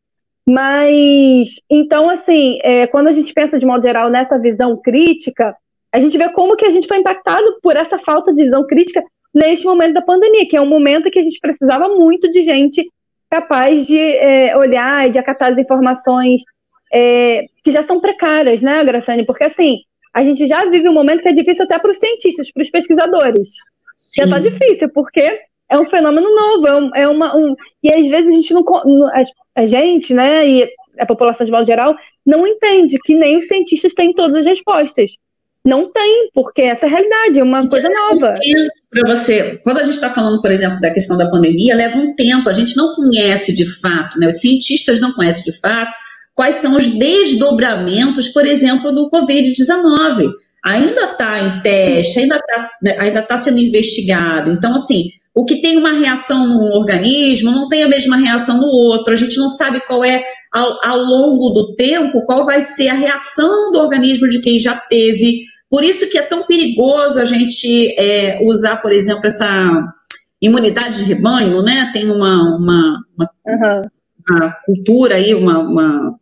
[0.45, 5.55] Mas, então, assim, é, quando a gente pensa de modo geral nessa visão crítica,
[5.91, 9.03] a gente vê como que a gente foi impactado por essa falta de visão crítica
[9.33, 12.85] neste momento da pandemia, que é um momento que a gente precisava muito de gente
[13.29, 16.41] capaz de é, olhar e de acatar as informações
[16.91, 19.25] é, que já são precárias, né, Graciane?
[19.25, 19.77] Porque, assim,
[20.13, 22.69] a gente já vive um momento que é difícil até para os cientistas, para os
[22.69, 23.49] pesquisadores.
[23.99, 24.21] Sim.
[24.21, 25.39] Já está difícil, porque
[25.69, 27.35] é um fenômeno novo, é, um, é uma.
[27.35, 28.63] Um, e às vezes a gente não.
[29.07, 29.21] A,
[29.55, 31.95] a gente, né, e a população de modo geral,
[32.25, 35.11] não entende que nem os cientistas têm todas as respostas.
[35.63, 38.33] Não tem, porque essa é a realidade, é uma coisa nova.
[38.89, 42.15] Para você, quando a gente está falando, por exemplo, da questão da pandemia, leva um
[42.15, 44.27] tempo, a gente não conhece de fato, né?
[44.27, 45.91] Os cientistas não conhecem de fato
[46.33, 50.31] quais são os desdobramentos, por exemplo, do Covid-19.
[50.63, 54.51] Ainda está em teste, ainda está né, ainda tá sendo investigado.
[54.51, 58.67] Então, assim, o que tem uma reação num organismo não tem a mesma reação no
[58.67, 59.13] outro.
[59.13, 60.23] A gente não sabe qual é,
[60.53, 64.75] ao, ao longo do tempo, qual vai ser a reação do organismo de quem já
[64.75, 65.41] teve.
[65.69, 69.81] Por isso que é tão perigoso a gente é, usar, por exemplo, essa
[70.41, 71.89] imunidade de rebanho, né?
[71.93, 73.81] Tem uma, uma, uma, uhum.
[74.29, 76.19] uma cultura aí, uma, uma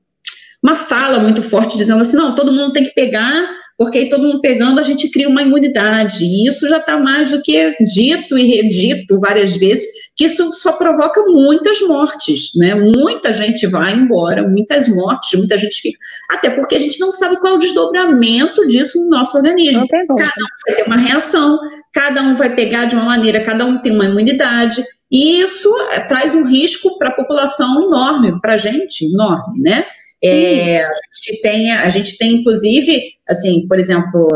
[0.61, 4.27] uma fala muito forte dizendo assim, não, todo mundo tem que pegar, porque aí todo
[4.27, 6.25] mundo pegando a gente cria uma imunidade.
[6.25, 9.85] E isso já está mais do que dito e redito várias vezes,
[10.17, 12.75] que isso só provoca muitas mortes, né?
[12.75, 15.97] Muita gente vai embora, muitas mortes, muita gente fica.
[16.29, 19.87] Até porque a gente não sabe qual é o desdobramento disso no nosso organismo.
[19.87, 20.15] Cada um
[20.67, 21.57] vai ter uma reação,
[21.93, 24.83] cada um vai pegar de uma maneira, cada um tem uma imunidade.
[25.09, 25.73] E isso
[26.09, 29.85] traz um risco para a população enorme, para a gente, enorme, né?
[30.23, 34.27] É, a, gente tem, a gente tem, inclusive, assim, por exemplo,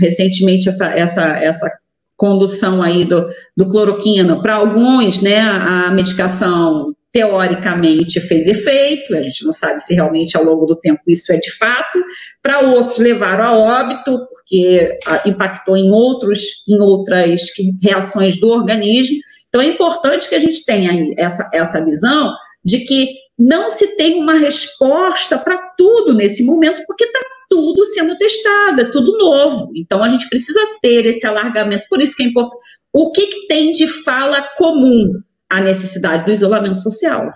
[0.00, 1.70] recentemente essa, essa, essa
[2.16, 9.44] condução aí do, do cloroquina, para alguns, né, a medicação teoricamente fez efeito, a gente
[9.44, 12.02] não sabe se realmente ao longo do tempo isso é de fato,
[12.42, 17.40] para outros levaram a óbito, porque impactou em outros, em outras
[17.80, 19.16] reações do organismo,
[19.48, 22.32] então é importante que a gente tenha essa, essa visão
[22.64, 28.16] de que não se tem uma resposta para tudo nesse momento, porque está tudo sendo
[28.16, 29.70] testado, é tudo novo.
[29.76, 32.60] Então a gente precisa ter esse alargamento, por isso que é importante.
[32.92, 35.20] O que, que tem de fala comum?
[35.48, 37.30] A necessidade do isolamento social.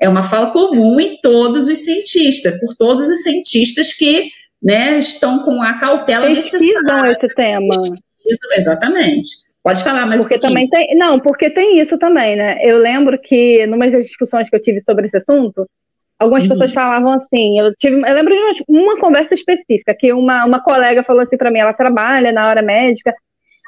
[0.00, 4.30] É uma fala comum em todos os cientistas, por todos os cientistas que
[4.62, 7.12] né, estão com a cautela Pesquisam necessária.
[7.12, 7.98] esse tema.
[8.26, 9.45] Isso, exatamente.
[9.66, 12.56] Pode falar mais porque um também tem Não, porque tem isso também, né?
[12.62, 15.68] Eu lembro que, numa das discussões que eu tive sobre esse assunto,
[16.16, 16.50] algumas uhum.
[16.50, 20.62] pessoas falavam assim, eu tive, eu lembro de uma, uma conversa específica, que uma, uma
[20.62, 23.12] colega falou assim para mim, ela trabalha na área médica,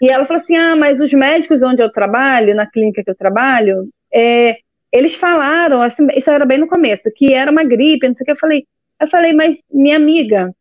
[0.01, 3.17] e ela falou assim, ah, mas os médicos onde eu trabalho, na clínica que eu
[3.17, 4.57] trabalho, é,
[4.93, 8.27] eles falaram, assim, isso era bem no começo, que era uma gripe, não sei o
[8.27, 8.65] que, eu falei,
[9.01, 10.53] eu falei, mas minha amiga,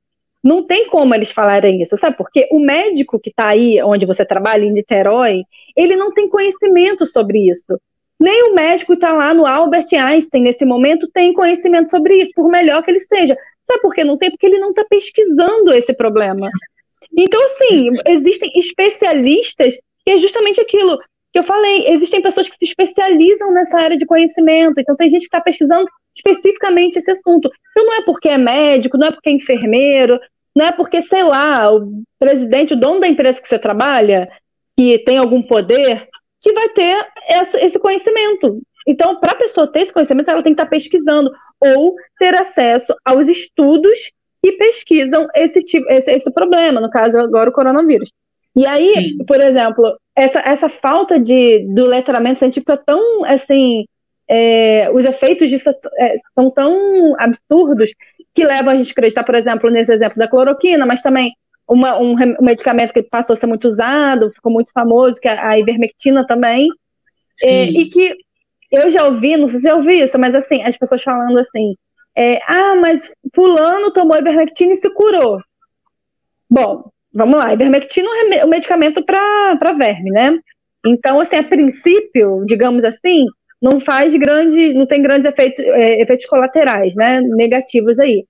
[0.47, 2.15] não tem como eles falarem isso, sabe?
[2.15, 5.43] Porque o médico que está aí, onde você trabalha, em Niterói,
[5.75, 7.77] ele não tem conhecimento sobre isso.
[8.17, 12.31] Nem o médico que está lá no Albert Einstein, nesse momento, tem conhecimento sobre isso,
[12.33, 13.35] por melhor que ele seja.
[13.65, 14.31] Sabe por que não tem?
[14.31, 16.47] Porque ele não está pesquisando esse problema.
[17.15, 20.97] Então, assim, existem especialistas que é justamente aquilo
[21.33, 21.89] que eu falei.
[21.89, 24.79] Existem pessoas que se especializam nessa área de conhecimento.
[24.79, 27.51] Então, tem gente que está pesquisando especificamente esse assunto.
[27.71, 30.17] Então, não é porque é médico, não é porque é enfermeiro,
[30.57, 34.27] não é porque, sei lá, o presidente, o dono da empresa que você trabalha,
[34.75, 36.07] que tem algum poder,
[36.41, 38.59] que vai ter essa, esse conhecimento.
[38.87, 41.29] Então, para a pessoa ter esse conhecimento, ela tem que estar tá pesquisando
[41.61, 47.51] ou ter acesso aos estudos que pesquisam esse, tipo, esse, esse problema, no caso agora
[47.51, 48.11] o coronavírus.
[48.55, 49.17] E aí, Sim.
[49.27, 53.85] por exemplo, essa, essa falta de, do letramento científico é tão, assim,
[54.27, 57.91] é, os efeitos disso é, são tão absurdos
[58.37, 61.33] que levam a gente a acreditar, por exemplo, nesse exemplo da cloroquina, mas também
[61.67, 65.39] uma, um, um, medicamento que passou a ser muito usado, ficou muito famoso, que é
[65.39, 66.69] a ivermectina também,
[67.43, 68.15] é, e que
[68.71, 71.73] eu já ouvi, não sei se já ouvi isso, mas assim, as pessoas falando assim,
[72.15, 75.39] é, ah, mas fulano tomou ivermectina e se curou.
[76.47, 80.37] Bom, vamos lá, ivermectina é um medicamento para verme, né?
[80.85, 83.25] Então, assim, a princípio, digamos assim,
[83.61, 88.25] não faz grande, não tem grandes efeitos, é, efeitos colaterais, né, negativos aí.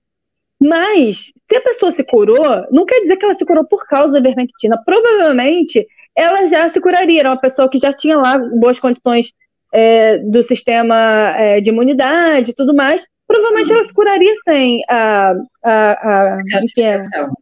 [0.60, 4.14] Mas, se a pessoa se curou, não quer dizer que ela se curou por causa
[4.14, 4.76] da ivermectina.
[4.84, 7.20] Provavelmente, ela já se curaria.
[7.20, 9.32] Era uma pessoa que já tinha lá boas condições
[9.72, 10.96] é, do sistema
[11.36, 13.06] é, de imunidade e tudo mais.
[13.26, 17.32] Provavelmente, ela se curaria sem a, a, a, a medicação.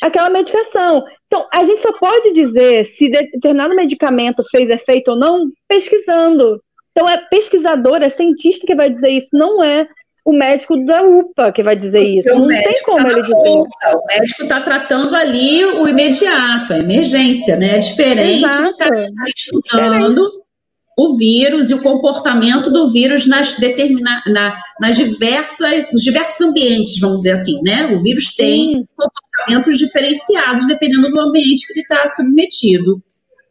[0.00, 1.04] aquela medicação.
[1.26, 6.62] Então, a gente só pode dizer se determinado medicamento fez efeito ou não pesquisando.
[6.92, 9.88] Então é pesquisador, é cientista que vai dizer isso, não é
[10.24, 12.38] o médico da UPA que vai dizer Porque isso.
[12.38, 13.34] Não tem como tá ele dizer.
[13.34, 17.76] O médico está tratando ali o imediato, a emergência, né?
[17.76, 18.70] É diferente Exato.
[18.70, 20.30] do cara que está estudando
[20.98, 26.98] o vírus e o comportamento do vírus nas, determina, na, nas diversas, nos diversos ambientes,
[27.00, 27.86] vamos dizer assim, né?
[27.86, 28.84] O vírus tem Sim.
[28.94, 33.02] comportamentos diferenciados dependendo do ambiente que ele está submetido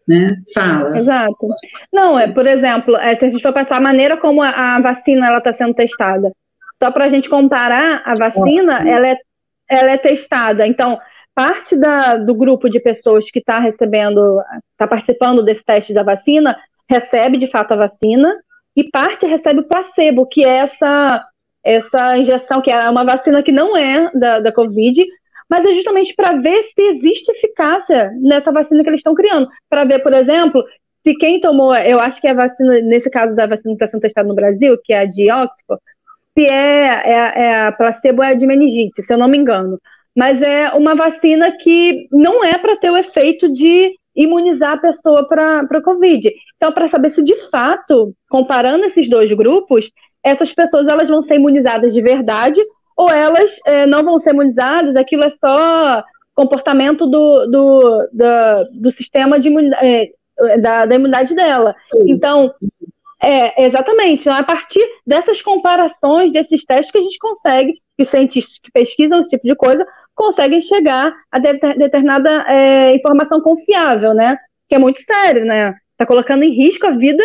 [0.09, 0.27] né?
[0.51, 0.97] Fala.
[0.97, 1.47] Exato.
[1.93, 4.81] Não, é, por exemplo, é, se a gente for pensar a maneira como a, a
[4.81, 6.31] vacina está sendo testada,
[6.81, 9.17] só para a gente comparar, a vacina, ela é,
[9.69, 10.65] ela é testada.
[10.65, 10.99] Então,
[11.35, 14.41] parte da, do grupo de pessoas que está recebendo,
[14.71, 16.57] está participando desse teste da vacina,
[16.89, 18.33] recebe de fato a vacina,
[18.75, 21.23] e parte recebe o placebo, que é essa,
[21.63, 25.05] essa injeção, que é uma vacina que não é da, da Covid,
[25.49, 29.49] mas é justamente para ver se existe eficácia nessa vacina que eles estão criando.
[29.69, 30.63] Para ver, por exemplo,
[31.03, 33.87] se quem tomou, eu acho que é a vacina, nesse caso da vacina que está
[33.87, 35.81] sendo testada no Brasil, que é a de Oxford,
[36.37, 39.79] se é, é, é a placebo é a de meningite, se eu não me engano.
[40.15, 45.27] Mas é uma vacina que não é para ter o efeito de imunizar a pessoa
[45.27, 46.31] para a Covid.
[46.57, 49.89] Então, para saber se de fato, comparando esses dois grupos,
[50.23, 52.61] essas pessoas elas vão ser imunizadas de verdade
[52.99, 56.03] ou elas é, não vão ser imunizadas, aquilo é só
[56.35, 59.49] comportamento do, do, do, do sistema de
[59.81, 60.11] é,
[60.59, 61.73] da, da imunidade dela.
[62.05, 62.53] Então,
[63.23, 64.23] é, exatamente.
[64.23, 68.69] Então, a partir dessas comparações, desses testes que a gente consegue, que os cientistas que
[68.69, 74.37] pesquisam esse tipo de coisa, conseguem chegar a de, determinada é, informação confiável, né?
[74.67, 75.73] Que é muito sério, né?
[75.93, 77.23] Está colocando em risco a vida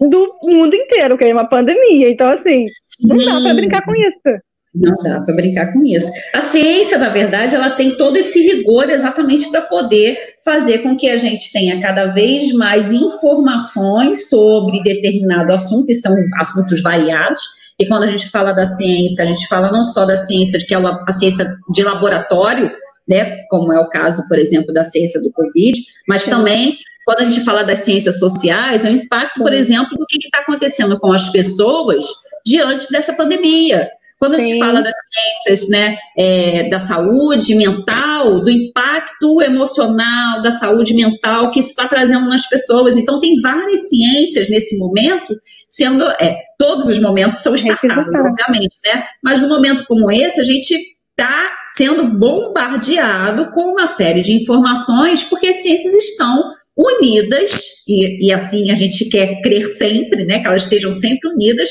[0.00, 2.08] do mundo inteiro, que é uma pandemia.
[2.08, 2.64] Então, assim,
[3.00, 4.42] não dá para brincar com isso.
[4.74, 6.10] Não dá para brincar com isso.
[6.32, 11.10] A ciência, na verdade, ela tem todo esse rigor exatamente para poder fazer com que
[11.10, 17.40] a gente tenha cada vez mais informações sobre determinado assunto, que são assuntos variados.
[17.78, 20.66] E quando a gente fala da ciência, a gente fala não só da ciência, de
[20.66, 22.70] que ela, a ciência de laboratório,
[23.06, 27.24] né, como é o caso, por exemplo, da ciência do Covid, mas também quando a
[27.24, 31.12] gente fala das ciências sociais, é o impacto, por exemplo, do que está acontecendo com
[31.12, 32.06] as pessoas
[32.46, 33.88] diante dessa pandemia.
[34.22, 34.60] Quando a gente Sim.
[34.60, 41.58] fala das ciências né, é, da saúde mental, do impacto emocional da saúde mental que
[41.58, 42.96] isso está trazendo nas pessoas.
[42.96, 45.34] Então, tem várias ciências nesse momento
[45.68, 46.04] sendo.
[46.20, 49.02] É, todos os momentos são estartados, obviamente, né?
[49.24, 55.24] Mas num momento como esse, a gente está sendo bombardeado com uma série de informações,
[55.24, 56.44] porque as ciências estão
[56.76, 57.58] unidas,
[57.88, 60.38] e, e assim a gente quer crer sempre, né?
[60.38, 61.70] Que elas estejam sempre unidas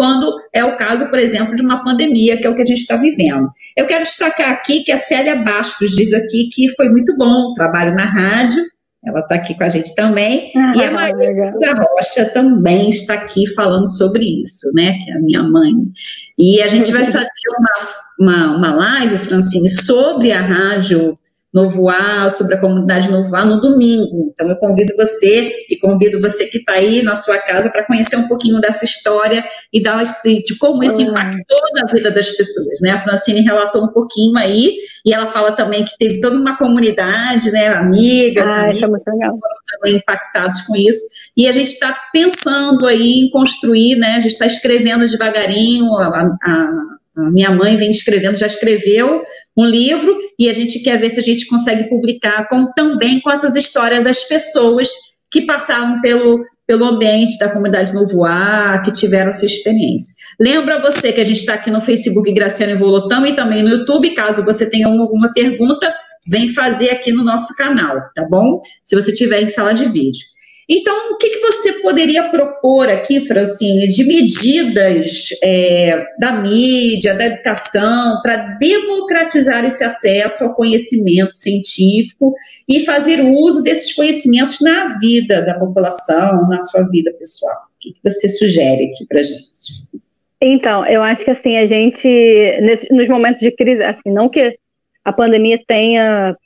[0.00, 2.80] quando é o caso, por exemplo, de uma pandemia, que é o que a gente
[2.80, 3.50] está vivendo.
[3.76, 7.52] Eu quero destacar aqui que a Célia Bastos diz aqui que foi muito bom o
[7.52, 8.62] trabalho na rádio,
[9.04, 13.46] ela está aqui com a gente também, ah, e a Marisa Rocha também está aqui
[13.54, 15.72] falando sobre isso, né, que é a minha mãe.
[16.38, 17.28] E a gente vai fazer
[17.58, 17.72] uma,
[18.18, 21.18] uma, uma live, Francine, sobre a rádio
[21.52, 24.30] Novoar, sobre a comunidade Novoar no domingo.
[24.32, 28.16] Então eu convido você e convido você que está aí na sua casa para conhecer
[28.16, 32.80] um pouquinho dessa história e da, de, de como isso impactou na vida das pessoas.
[32.80, 32.90] Né?
[32.90, 34.74] A Francine relatou um pouquinho aí
[35.04, 39.00] e ela fala também que teve toda uma comunidade, né, amigas, ah, amigos,
[39.70, 41.04] também impactados com isso.
[41.36, 44.16] E a gente está pensando aí em construir, né?
[44.16, 46.68] A gente está escrevendo devagarinho a, a
[47.16, 49.22] a minha mãe vem escrevendo, já escreveu
[49.56, 53.30] um livro e a gente quer ver se a gente consegue publicar com, também com
[53.30, 54.88] essas histórias das pessoas
[55.30, 60.14] que passaram pelo, pelo ambiente da comunidade Novo Ar, que tiveram essa experiência.
[60.38, 64.10] Lembra você que a gente está aqui no Facebook Graciano Volotão e também no YouTube,
[64.10, 65.92] caso você tenha alguma pergunta,
[66.28, 68.60] vem fazer aqui no nosso canal, tá bom?
[68.84, 70.22] Se você tiver em sala de vídeo.
[70.72, 77.26] Então, o que, que você poderia propor aqui, Francine, de medidas é, da mídia, da
[77.26, 82.32] educação, para democratizar esse acesso ao conhecimento científico
[82.68, 87.56] e fazer uso desses conhecimentos na vida da população, na sua vida pessoal?
[87.56, 89.50] O que, que você sugere aqui para gente?
[90.40, 92.06] Então, eu acho que assim, a gente,
[92.62, 94.56] nesse, nos momentos de crise, assim, não que
[95.04, 96.36] a pandemia tenha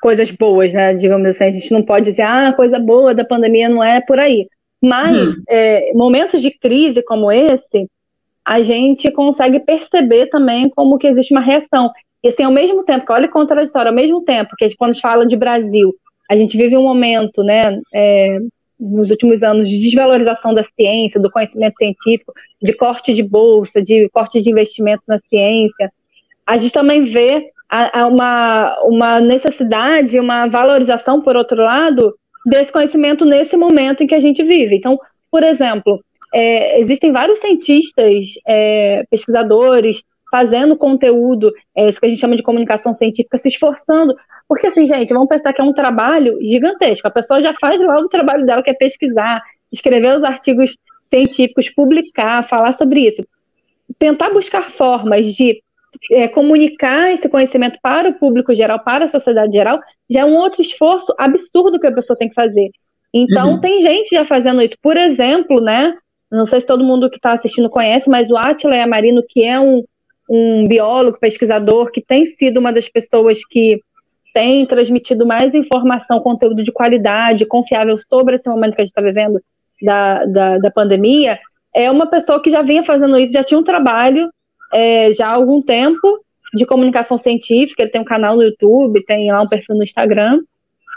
[0.00, 0.94] coisas boas, né?
[0.94, 4.18] Digamos assim, a gente não pode dizer, ah, coisa boa da pandemia não é por
[4.18, 4.46] aí.
[4.82, 5.42] Mas hum.
[5.48, 7.88] é, momentos de crise como esse,
[8.44, 11.90] a gente consegue perceber também como que existe uma reação.
[12.22, 15.36] E assim, ao mesmo tempo, que olha contraditório, ao mesmo tempo que quando fala de
[15.36, 15.94] Brasil,
[16.30, 18.38] a gente vive um momento, né, é,
[18.78, 24.08] nos últimos anos, de desvalorização da ciência, do conhecimento científico, de corte de bolsa, de
[24.10, 25.92] corte de investimento na ciência.
[26.44, 32.14] A gente também vê a uma, uma necessidade, uma valorização, por outro lado,
[32.44, 34.76] desse conhecimento nesse momento em que a gente vive.
[34.76, 34.98] Então,
[35.30, 36.04] por exemplo,
[36.34, 42.42] é, existem vários cientistas, é, pesquisadores, fazendo conteúdo, é, isso que a gente chama de
[42.42, 44.14] comunicação científica, se esforçando.
[44.48, 47.06] Porque, assim, gente, vamos pensar que é um trabalho gigantesco.
[47.06, 50.76] A pessoa já faz lá o trabalho dela, que é pesquisar, escrever os artigos
[51.08, 53.22] científicos, publicar, falar sobre isso.
[53.98, 55.62] Tentar buscar formas de
[56.10, 59.80] é, comunicar esse conhecimento para o público geral, para a sociedade geral,
[60.10, 62.70] já é um outro esforço absurdo que a pessoa tem que fazer.
[63.12, 63.60] Então, uhum.
[63.60, 64.76] tem gente já fazendo isso.
[64.80, 65.94] Por exemplo, né?
[66.30, 69.60] Não sei se todo mundo que está assistindo conhece, mas o Atila Yamarino, que é
[69.60, 69.84] um,
[70.30, 73.78] um biólogo, pesquisador, que tem sido uma das pessoas que
[74.32, 79.02] tem transmitido mais informação, conteúdo de qualidade, confiável sobre esse momento que a gente está
[79.02, 79.38] vivendo
[79.82, 81.38] da, da, da pandemia,
[81.74, 84.30] é uma pessoa que já vinha fazendo isso, já tinha um trabalho
[84.72, 89.30] é, já há algum tempo de comunicação científica, ele tem um canal no YouTube, tem
[89.30, 90.40] lá um perfil no Instagram,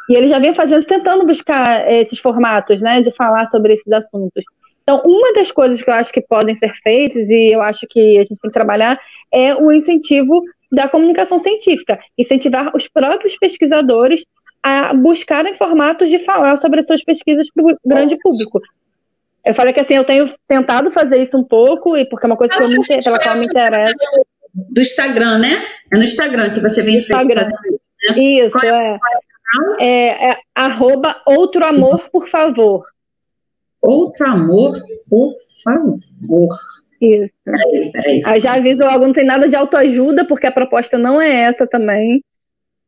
[0.09, 3.91] e ele já vem fazendo, tentando buscar é, esses formatos, né, de falar sobre esses
[3.91, 4.43] assuntos.
[4.83, 8.17] Então, uma das coisas que eu acho que podem ser feitas, e eu acho que
[8.17, 8.99] a gente tem que trabalhar,
[9.33, 14.25] é o incentivo da comunicação científica, incentivar os próprios pesquisadores
[14.61, 18.61] a buscarem formatos de falar sobre as suas pesquisas para o grande público.
[19.45, 22.37] Eu falei que assim, eu tenho tentado fazer isso um pouco, e porque é uma
[22.37, 23.93] coisa que eu me, pela qual me interessa.
[24.53, 25.49] do Instagram, né?
[25.93, 27.41] É no Instagram que você vem Instagram.
[27.41, 28.23] fazendo isso, né?
[28.23, 28.99] Isso, é,
[29.79, 32.83] é, é, é, arroba outro amor, por favor.
[33.83, 34.73] Outro amor,
[35.07, 36.55] por favor.
[36.99, 37.29] Isso.
[37.43, 38.21] Peraí, peraí.
[38.25, 41.67] Aí já aviso logo, não tem nada de autoajuda, porque a proposta não é essa
[41.67, 42.23] também.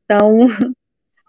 [0.06, 0.48] Então,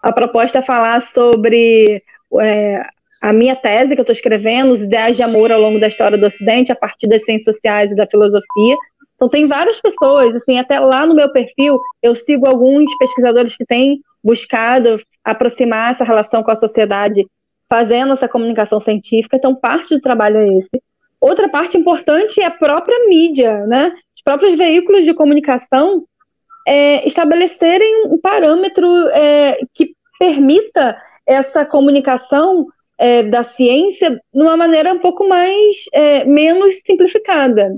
[0.01, 2.01] a proposta é falar sobre
[2.41, 2.83] é,
[3.21, 6.17] a minha tese que eu estou escrevendo, os ideais de amor ao longo da história
[6.17, 8.75] do Ocidente, a partir das ciências sociais e da filosofia.
[9.15, 13.65] Então, tem várias pessoas, assim, até lá no meu perfil, eu sigo alguns pesquisadores que
[13.65, 17.25] têm buscado aproximar essa relação com a sociedade,
[17.69, 19.35] fazendo essa comunicação científica.
[19.35, 20.81] Então, parte do trabalho é esse.
[21.19, 23.91] Outra parte importante é a própria mídia, né?
[24.15, 26.05] Os próprios veículos de comunicação
[26.65, 32.67] é, estabelecerem um parâmetro é, que permita essa comunicação
[32.99, 37.75] é, da ciência de uma maneira um pouco mais é, menos simplificada.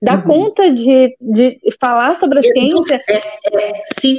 [0.00, 0.34] Dar uhum.
[0.34, 2.96] conta de, de falar sobre a ciência.
[3.08, 4.16] É, é, sim,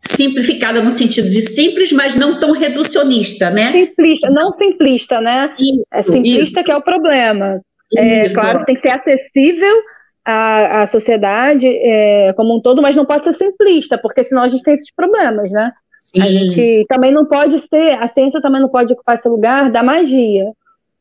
[0.00, 3.72] simplificada no sentido de simples, mas não tão reducionista, né?
[3.72, 5.54] Simplista, não simplista, né?
[5.58, 6.64] Isso, é simplista isso.
[6.64, 7.60] que é o problema.
[7.96, 9.76] É claro que tem que ser acessível
[10.24, 14.48] à, à sociedade é, como um todo, mas não pode ser simplista, porque senão a
[14.48, 15.70] gente tem esses problemas, né?
[16.04, 16.20] Sim.
[16.20, 19.82] A gente também não pode ser, a ciência também não pode ocupar esse lugar da
[19.82, 20.52] magia,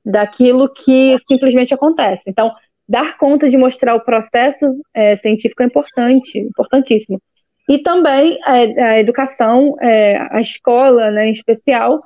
[0.05, 2.23] daquilo que simplesmente acontece.
[2.27, 2.51] Então,
[2.87, 7.21] dar conta de mostrar o processo é, científico é importante, importantíssimo.
[7.69, 12.01] E também a, a educação, é, a escola, né, em especial,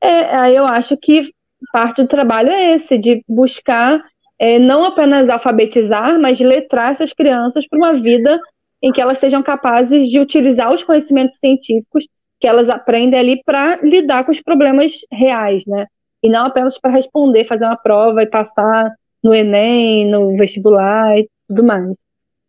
[0.00, 1.30] é, eu acho que
[1.72, 4.02] parte do trabalho é esse, de buscar
[4.38, 8.36] é, não apenas alfabetizar, mas letrar essas crianças para uma vida
[8.82, 12.04] em que elas sejam capazes de utilizar os conhecimentos científicos
[12.42, 15.86] que elas aprendem ali para lidar com os problemas reais, né?
[16.20, 21.30] E não apenas para responder, fazer uma prova e passar no Enem, no vestibular e
[21.46, 21.94] tudo mais.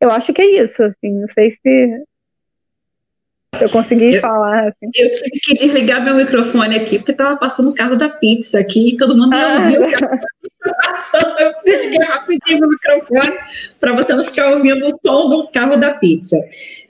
[0.02, 2.04] Eu acho que é isso, assim, não sei se
[3.62, 4.70] eu consegui eu, falar.
[4.70, 4.90] Assim.
[4.96, 8.94] Eu tive que desligar meu microfone aqui, porque estava passando o carro da pizza aqui
[8.94, 9.60] e todo mundo ia ah.
[9.60, 11.40] ouvir o carro da pizza passando.
[11.40, 13.38] Eu desliguei rapidinho o microfone
[13.80, 16.36] para você não ficar ouvindo o som do carro da pizza.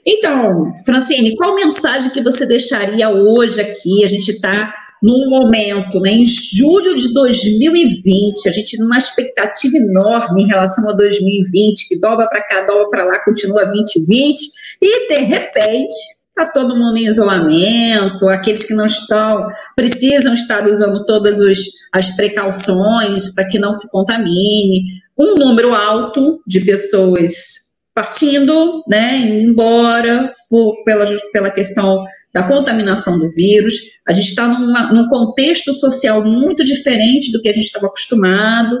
[0.06, 4.04] Então, Francine, qual mensagem que você deixaria hoje aqui?
[4.04, 10.44] A gente está num momento, né, em julho de 2020, a gente numa expectativa enorme
[10.44, 14.40] em relação a 2020, que dobra para cá, dobra para lá, continua 2020,
[14.80, 15.94] e de repente
[16.36, 19.46] Está todo mundo em isolamento, aqueles que não estão,
[19.76, 21.60] precisam estar usando todas os,
[21.92, 24.82] as precauções para que não se contamine.
[25.16, 33.30] Um número alto de pessoas partindo, né, embora por, pela, pela questão da contaminação do
[33.30, 33.74] vírus.
[34.06, 38.80] A gente está num contexto social muito diferente do que a gente estava acostumado.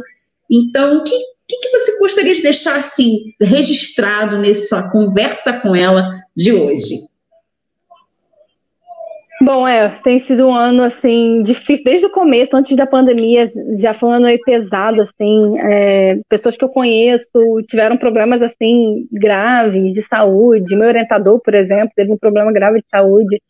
[0.50, 1.16] Então, o que,
[1.48, 7.13] que, que, você gostaria de deixar assim registrado nessa conversa com ela de hoje?
[9.42, 13.44] Bom, é, tem sido um ano, assim, difícil, desde o começo, antes da pandemia,
[13.76, 17.28] já foi um ano aí pesado, assim, é, pessoas que eu conheço
[17.68, 22.86] tiveram problemas, assim, graves de saúde, meu orientador, por exemplo, teve um problema grave de
[22.88, 23.42] saúde,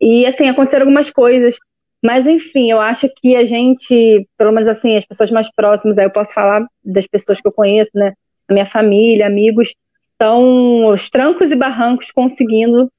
[0.00, 1.56] e, assim, aconteceram algumas coisas,
[2.02, 6.06] mas, enfim, eu acho que a gente, pelo menos, assim, as pessoas mais próximas, aí
[6.06, 8.12] eu posso falar das pessoas que eu conheço, né,
[8.48, 9.72] a minha família, amigos,
[10.12, 12.90] estão os trancos e barrancos conseguindo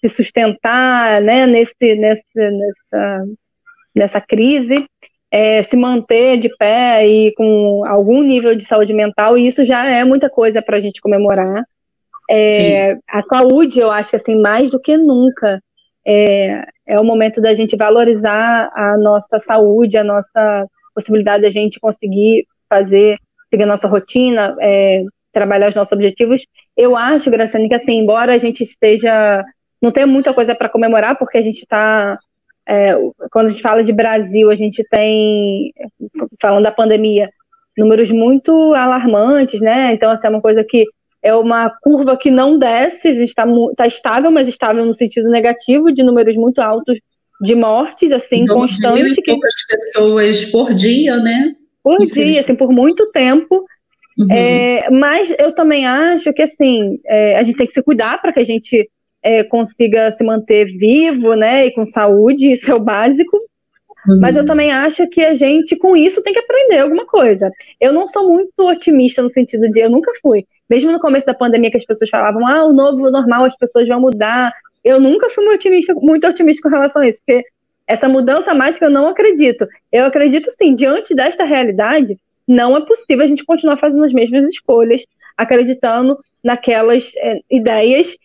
[0.00, 3.24] se sustentar né, nesse, nesse, nessa,
[3.94, 4.86] nessa crise,
[5.30, 9.84] é, se manter de pé e com algum nível de saúde mental, e isso já
[9.84, 11.62] é muita coisa para a gente comemorar.
[12.28, 15.60] É, a saúde, eu acho que assim, mais do que nunca,
[16.06, 21.80] é, é o momento da gente valorizar a nossa saúde, a nossa possibilidade da gente
[21.80, 23.18] conseguir fazer,
[23.50, 26.46] seguir a nossa rotina, é, trabalhar os nossos objetivos.
[26.76, 29.44] Eu acho, Graciane, que assim, embora a gente esteja
[29.82, 32.18] não tem muita coisa para comemorar, porque a gente está.
[32.68, 32.94] É,
[33.30, 35.72] quando a gente fala de Brasil, a gente tem,
[36.40, 37.30] falando da pandemia,
[37.76, 39.92] números muito alarmantes, né?
[39.92, 40.84] Então, assim, é uma coisa que
[41.22, 46.02] é uma curva que não desce, está, está estável, mas estável no sentido negativo, de
[46.02, 46.98] números muito altos
[47.40, 49.02] de mortes, assim, então, constantes.
[49.02, 49.74] Mil e poucas que...
[49.74, 51.54] pessoas por dia, né?
[51.82, 53.64] Por dia, assim, por muito tempo.
[54.18, 54.32] Uhum.
[54.32, 58.32] É, mas eu também acho que, assim, é, a gente tem que se cuidar para
[58.32, 58.88] que a gente
[59.26, 63.36] é, consiga se manter vivo, né, e com saúde, isso é o básico.
[64.06, 64.20] Uhum.
[64.20, 67.50] Mas eu também acho que a gente, com isso, tem que aprender alguma coisa.
[67.80, 70.46] Eu não sou muito otimista no sentido de, eu nunca fui.
[70.70, 73.88] Mesmo no começo da pandemia, que as pessoas falavam, ah, o novo normal, as pessoas
[73.88, 74.52] vão mudar.
[74.84, 77.44] Eu nunca fui muito otimista, muito otimista com relação a isso, porque
[77.84, 79.66] essa mudança mágica eu não acredito.
[79.90, 82.16] Eu acredito sim, diante desta realidade,
[82.46, 85.02] não é possível a gente continuar fazendo as mesmas escolhas,
[85.36, 88.16] acreditando naquelas é, ideias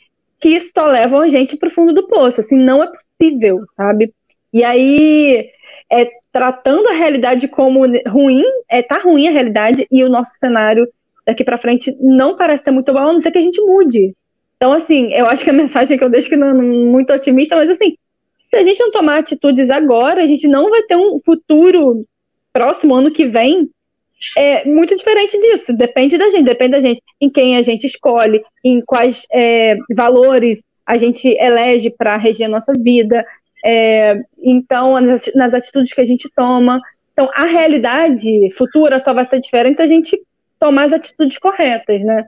[0.42, 2.42] que só levam a gente para o fundo do poço.
[2.42, 4.14] Assim, não é possível, sabe?
[4.52, 5.50] E aí,
[5.89, 10.88] é, tratando a realidade como ruim, é, tá ruim a realidade e o nosso cenário
[11.26, 14.16] daqui para frente não parece ser muito bom, a não ser que a gente mude.
[14.58, 17.56] Então, assim, eu acho que a mensagem que eu deixo que não é muito otimista,
[17.56, 17.96] mas assim,
[18.50, 22.04] se a gente não tomar atitudes agora, a gente não vai ter um futuro
[22.52, 23.70] próximo, ano que vem,
[24.38, 25.74] é muito diferente disso.
[25.74, 30.63] Depende da gente, depende da gente em quem a gente escolhe, em quais é, valores
[30.86, 33.26] a gente elege para reger a nossa vida.
[33.63, 36.78] É, então, nas, atitudes que a gente toma.
[37.13, 40.19] Então, a realidade futura só vai ser diferente se a gente
[40.59, 42.26] tomar as atitudes corretas, né?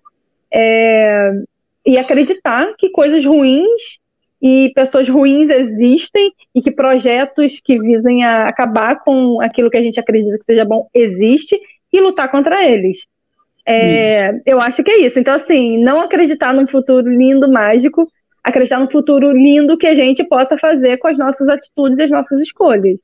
[0.52, 1.32] É,
[1.86, 4.00] e acreditar que coisas ruins
[4.42, 10.00] e pessoas ruins existem e que projetos que visem acabar com aquilo que a gente
[10.00, 11.60] acredita que seja bom existe
[11.94, 13.06] e lutar contra eles.
[13.66, 15.20] É, eu acho que é isso.
[15.20, 18.08] Então, assim, não acreditar num futuro lindo, mágico,
[18.44, 22.12] acreditar num futuro lindo que a gente possa fazer com as nossas atitudes e as
[22.12, 23.00] nossas escolhas.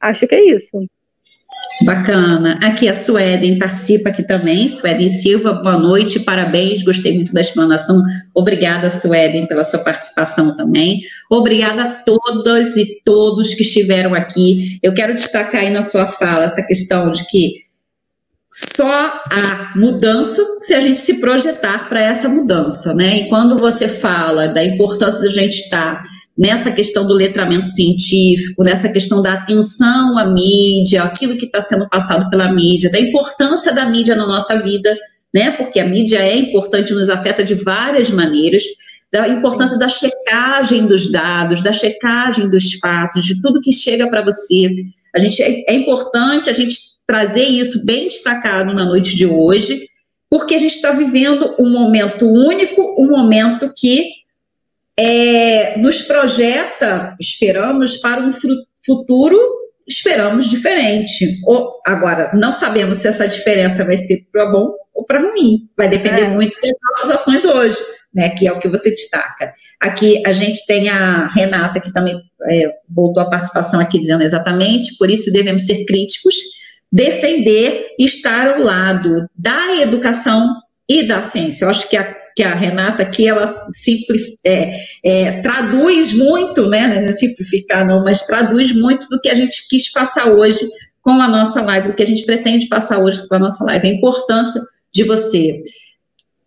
[0.00, 0.84] Acho que é isso.
[1.84, 2.58] Bacana.
[2.62, 4.68] Aqui a Sueden participa aqui também.
[4.68, 6.82] Sueden Silva, boa noite, parabéns.
[6.82, 8.02] Gostei muito da explanação.
[8.34, 11.00] Obrigada, Sueden, pela sua participação também.
[11.30, 14.78] Obrigada a todas e todos que estiveram aqui.
[14.82, 17.61] Eu quero destacar aí na sua fala essa questão de que
[18.52, 23.20] só há mudança se a gente se projetar para essa mudança, né?
[23.20, 26.02] E quando você fala da importância da gente estar
[26.36, 31.88] nessa questão do letramento científico, nessa questão da atenção à mídia, aquilo que está sendo
[31.88, 34.94] passado pela mídia, da importância da mídia na nossa vida,
[35.34, 35.52] né?
[35.52, 38.64] Porque a mídia é importante, nos afeta de várias maneiras,
[39.10, 44.22] da importância da checagem dos dados, da checagem dos fatos, de tudo que chega para
[44.22, 44.70] você.
[45.14, 49.86] A gente é, é importante a gente trazer isso bem destacado na noite de hoje,
[50.30, 54.06] porque a gente está vivendo um momento único, um momento que
[54.98, 58.30] é, nos projeta, esperamos, para um
[58.82, 59.38] futuro,
[59.86, 61.38] esperamos, diferente.
[61.44, 65.68] Ou, agora, não sabemos se essa diferença vai ser para bom ou para ruim.
[65.76, 66.28] Vai depender é.
[66.30, 67.76] muito das nossas ações hoje,
[68.14, 68.30] né?
[68.30, 69.52] Que é o que você destaca.
[69.78, 72.16] Aqui a gente tem a Renata, que também
[72.48, 76.36] é, voltou a participação aqui dizendo exatamente, por isso devemos ser críticos,
[76.92, 80.54] defender estar ao lado da educação
[80.88, 81.64] e da ciência.
[81.64, 83.66] Eu acho que a que a Renata aqui, ela
[84.44, 89.34] é, é, traduz muito, né, não é simplificar não, mas traduz muito do que a
[89.34, 90.60] gente quis passar hoje
[91.02, 93.86] com a nossa live, do que a gente pretende passar hoje com a nossa live,
[93.86, 94.60] a importância
[94.92, 95.62] de você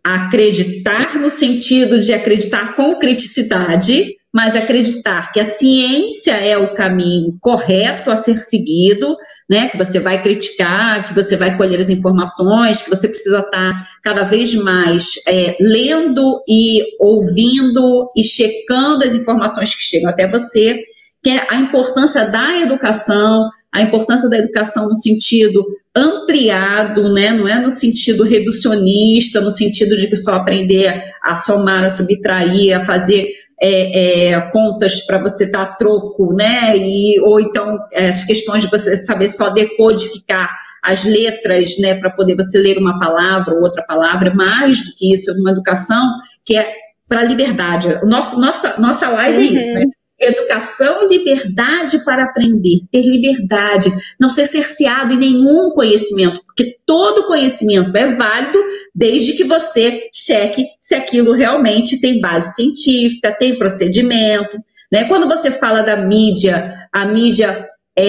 [0.04, 7.38] acreditar no sentido de acreditar com criticidade, mas acreditar que a ciência é o caminho
[7.40, 9.16] correto a ser seguido,
[9.50, 9.70] né?
[9.70, 14.24] Que você vai criticar, que você vai colher as informações, que você precisa estar cada
[14.24, 20.84] vez mais é, lendo e ouvindo e checando as informações que chegam até você,
[21.24, 25.66] que é a importância da educação, a importância da educação no sentido
[25.96, 27.32] ampliado, né?
[27.32, 32.76] não é no sentido reducionista, no sentido de que só aprender a somar, a subtrair,
[32.76, 36.78] a fazer é, é, contas para você dar troco, né?
[36.78, 42.12] E, ou então é, as questões de você saber só decodificar as letras, né, para
[42.12, 46.12] poder você ler uma palavra ou outra palavra, mais do que isso, uma educação
[46.46, 46.76] que é
[47.08, 47.88] para a liberdade.
[48.04, 49.44] O nosso, nossa, nossa live uhum.
[49.44, 49.84] é isso, né?
[50.20, 57.96] Educação, liberdade para aprender, ter liberdade, não ser cerceado em nenhum conhecimento, porque todo conhecimento
[57.98, 58.58] é válido
[58.94, 64.58] desde que você cheque se aquilo realmente tem base científica, tem procedimento.
[64.92, 65.04] Né?
[65.04, 68.08] Quando você fala da mídia, a mídia é,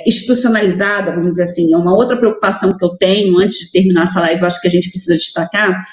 [0.00, 4.04] é, institucionalizada, vamos dizer assim, é uma outra preocupação que eu tenho antes de terminar
[4.04, 5.84] essa live, acho que a gente precisa destacar.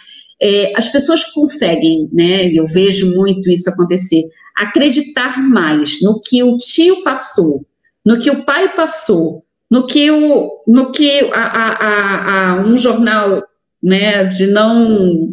[0.41, 2.47] É, as pessoas conseguem, né?
[2.53, 4.21] Eu vejo muito isso acontecer
[4.55, 7.65] acreditar mais no que o tio passou,
[8.05, 13.43] no que o pai passou, no que, o, no que a, a, a, um jornal
[13.81, 15.27] né, de não,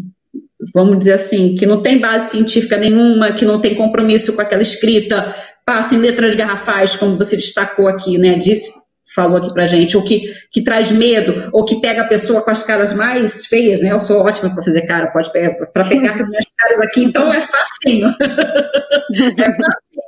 [0.74, 4.62] vamos dizer assim, que não tem base científica nenhuma, que não tem compromisso com aquela
[4.62, 5.35] escrita,
[5.65, 8.82] passa em letras garrafais, como você destacou aqui, né, disse
[9.14, 12.51] falou aqui pra gente, ou que, que traz medo, ou que pega a pessoa com
[12.51, 13.93] as caras mais feias, né?
[13.93, 17.32] Eu sou ótima para fazer cara, pode pegar, para pegar com minhas caras aqui, então
[17.32, 18.09] é facinho.
[18.09, 20.02] é facinho.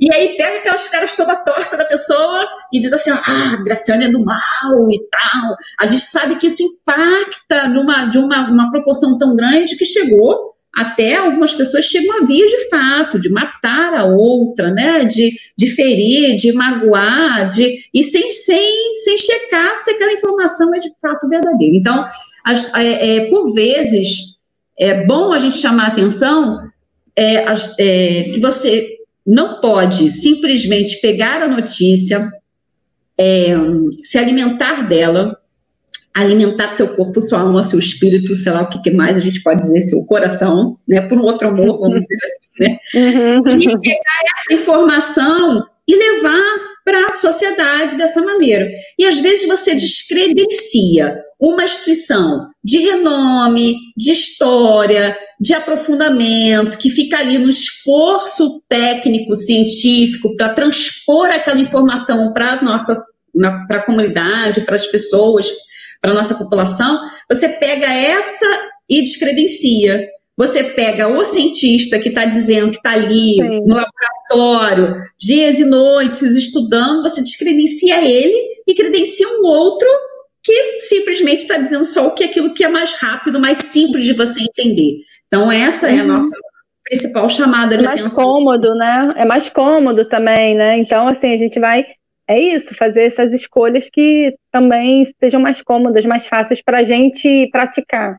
[0.00, 4.10] E aí pega aquelas caras toda torta da pessoa e diz assim, ah, Graciane é
[4.10, 5.56] do mal e tal.
[5.80, 10.54] A gente sabe que isso impacta numa, de uma, uma proporção tão grande que chegou
[10.78, 15.04] até algumas pessoas chegam a via de fato, de matar a outra, né?
[15.04, 20.78] De, de ferir, de magoar, de, e sem, sem, sem checar se aquela informação é
[20.78, 21.76] de fato verdadeira.
[21.76, 22.06] Então,
[22.44, 24.38] as, é, é, por vezes,
[24.78, 26.60] é bom a gente chamar atenção
[27.16, 27.44] é,
[27.78, 32.30] é, que você não pode simplesmente pegar a notícia,
[33.18, 33.48] é,
[33.96, 35.37] se alimentar dela,
[36.14, 39.60] alimentar seu corpo, sua alma, seu espírito, sei lá o que, mais a gente pode
[39.60, 43.58] dizer, seu coração, né, por um outro amor, vamos dizer assim, né, uhum.
[43.58, 48.68] e pegar essa informação e levar para a sociedade dessa maneira.
[48.98, 57.18] E às vezes você descredencia uma instituição de renome, de história, de aprofundamento, que fica
[57.18, 62.94] ali no esforço técnico, científico, para transpor aquela informação para a nossa
[63.68, 65.46] para a comunidade, para as pessoas,
[66.00, 68.46] para a nossa população, você pega essa
[68.88, 70.08] e descredencia.
[70.36, 73.60] Você pega o cientista que está dizendo que está ali Sim.
[73.66, 79.88] no laboratório, dias e noites estudando, você descredencia ele e credencia um outro
[80.44, 84.04] que simplesmente está dizendo só o que é aquilo que é mais rápido, mais simples
[84.04, 84.98] de você entender.
[85.26, 86.08] Então, essa é a uhum.
[86.08, 86.34] nossa
[86.84, 88.24] principal chamada de é mais atenção.
[88.24, 89.14] mais cômodo, né?
[89.16, 90.78] É mais cômodo também, né?
[90.78, 91.84] Então, assim, a gente vai
[92.28, 97.48] é isso, fazer essas escolhas que também sejam mais cômodas, mais fáceis para a gente
[97.50, 98.18] praticar.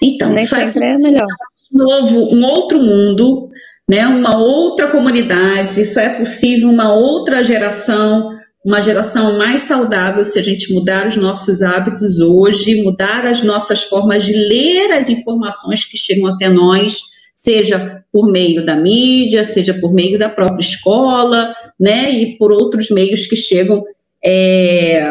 [0.00, 1.26] Então, Nem sempre é melhor.
[1.72, 3.48] Um novo, um outro mundo,
[3.90, 8.30] né, uma outra comunidade, isso é possível uma outra geração,
[8.64, 13.82] uma geração mais saudável se a gente mudar os nossos hábitos hoje, mudar as nossas
[13.82, 17.02] formas de ler as informações que chegam até nós,
[17.34, 22.90] seja por meio da mídia, seja por meio da própria escola, né, e por outros
[22.90, 23.84] meios que chegam
[24.24, 25.06] é,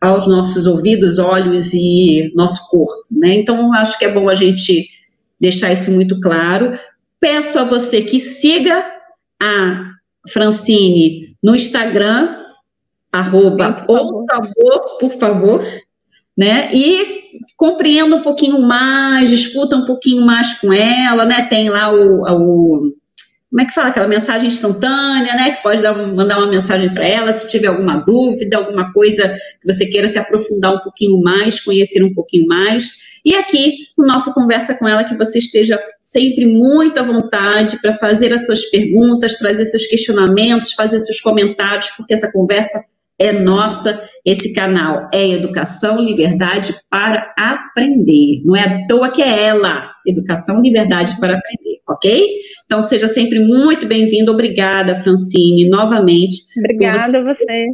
[0.00, 3.34] aos nossos ouvidos, olhos e nosso corpo, né?
[3.34, 4.88] Então, acho que é bom a gente
[5.40, 6.78] deixar isso muito claro.
[7.18, 8.84] Peço a você que siga
[9.40, 9.92] a
[10.28, 12.36] Francine no Instagram,
[13.10, 15.64] arroba amor, por favor,
[16.36, 16.70] né?
[16.74, 17.22] E
[17.56, 21.46] compreenda um pouquinho mais, discuta um pouquinho mais com ela, né?
[21.48, 22.92] Tem lá o, o
[23.52, 25.50] como é que fala aquela mensagem instantânea, né?
[25.50, 29.28] Que pode dar, mandar uma mensagem para ela se tiver alguma dúvida, alguma coisa
[29.60, 33.12] que você queira se aprofundar um pouquinho mais, conhecer um pouquinho mais.
[33.22, 37.92] E aqui, no nosso conversa com ela, que você esteja sempre muito à vontade para
[37.92, 42.82] fazer as suas perguntas, trazer seus questionamentos, fazer seus comentários, porque essa conversa
[43.18, 48.40] é nossa, esse canal é Educação Liberdade para Aprender.
[48.46, 52.26] Não é à toa que é ela, Educação Liberdade para Aprender, ok?
[52.64, 54.32] Então seja sempre muito bem-vindo.
[54.32, 56.36] Obrigada, Francine, novamente.
[56.58, 57.66] Obrigada a você.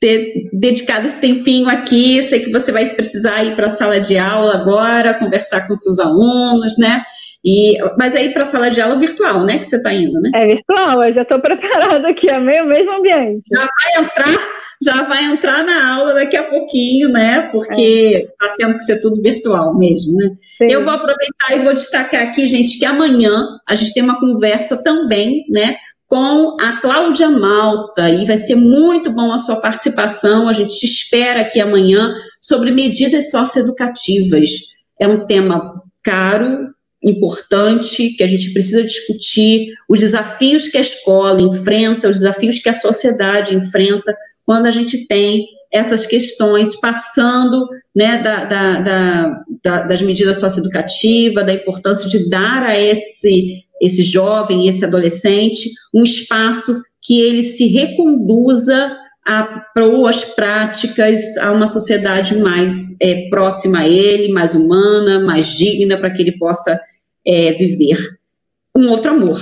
[0.00, 2.22] Ter dedicado esse tempinho aqui.
[2.22, 5.98] Sei que você vai precisar ir para a sala de aula agora, conversar com seus
[5.98, 7.02] alunos, né?
[7.44, 9.58] E, mas aí para a sala de aula virtual, né?
[9.58, 10.30] Que você está indo, né?
[10.34, 13.42] É virtual, eu já estou preparada aqui, é meio mesmo ambiente.
[13.50, 17.48] Já vai entrar, já vai entrar na aula daqui a pouquinho, né?
[17.50, 18.56] Porque está é.
[18.56, 20.30] tendo que ser tudo virtual mesmo, né?
[20.56, 20.68] Sim.
[20.70, 24.82] Eu vou aproveitar e vou destacar aqui, gente, que amanhã a gente tem uma conversa
[24.82, 25.76] também, né?
[26.06, 30.48] Com a Cláudia Malta, e vai ser muito bom a sua participação.
[30.48, 34.48] A gente te espera aqui amanhã sobre medidas socioeducativas.
[34.98, 36.68] É um tema caro,
[37.02, 42.68] importante que a gente precisa discutir, os desafios que a escola enfrenta, os desafios que
[42.68, 44.16] a sociedade enfrenta
[44.48, 51.44] quando a gente tem essas questões passando né, da, da, da, da, das medidas socioeducativas,
[51.44, 57.66] da importância de dar a esse, esse jovem, esse adolescente, um espaço que ele se
[57.66, 58.90] reconduza
[59.26, 65.98] a boas práticas, a uma sociedade mais é, próxima a ele, mais humana, mais digna,
[65.98, 66.80] para que ele possa
[67.26, 67.98] é, viver
[68.74, 69.38] um outro amor.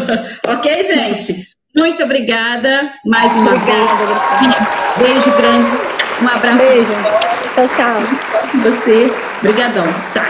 [0.48, 1.50] ok, gente?
[1.76, 4.06] Muito obrigada mais uma obrigada,
[4.40, 4.54] vez.
[4.98, 5.70] Beijo grande,
[6.20, 6.58] um abraço.
[6.58, 6.92] Beijo.
[7.54, 8.60] Tchau, tchau.
[8.62, 9.84] Você, brigadão.
[10.12, 10.26] Tá.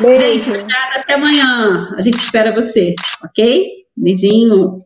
[0.00, 0.22] Beijo.
[0.22, 1.00] Gente, obrigada.
[1.00, 1.94] Até amanhã.
[1.96, 2.94] A gente espera você,
[3.24, 3.86] ok?
[3.96, 4.76] Beijinho.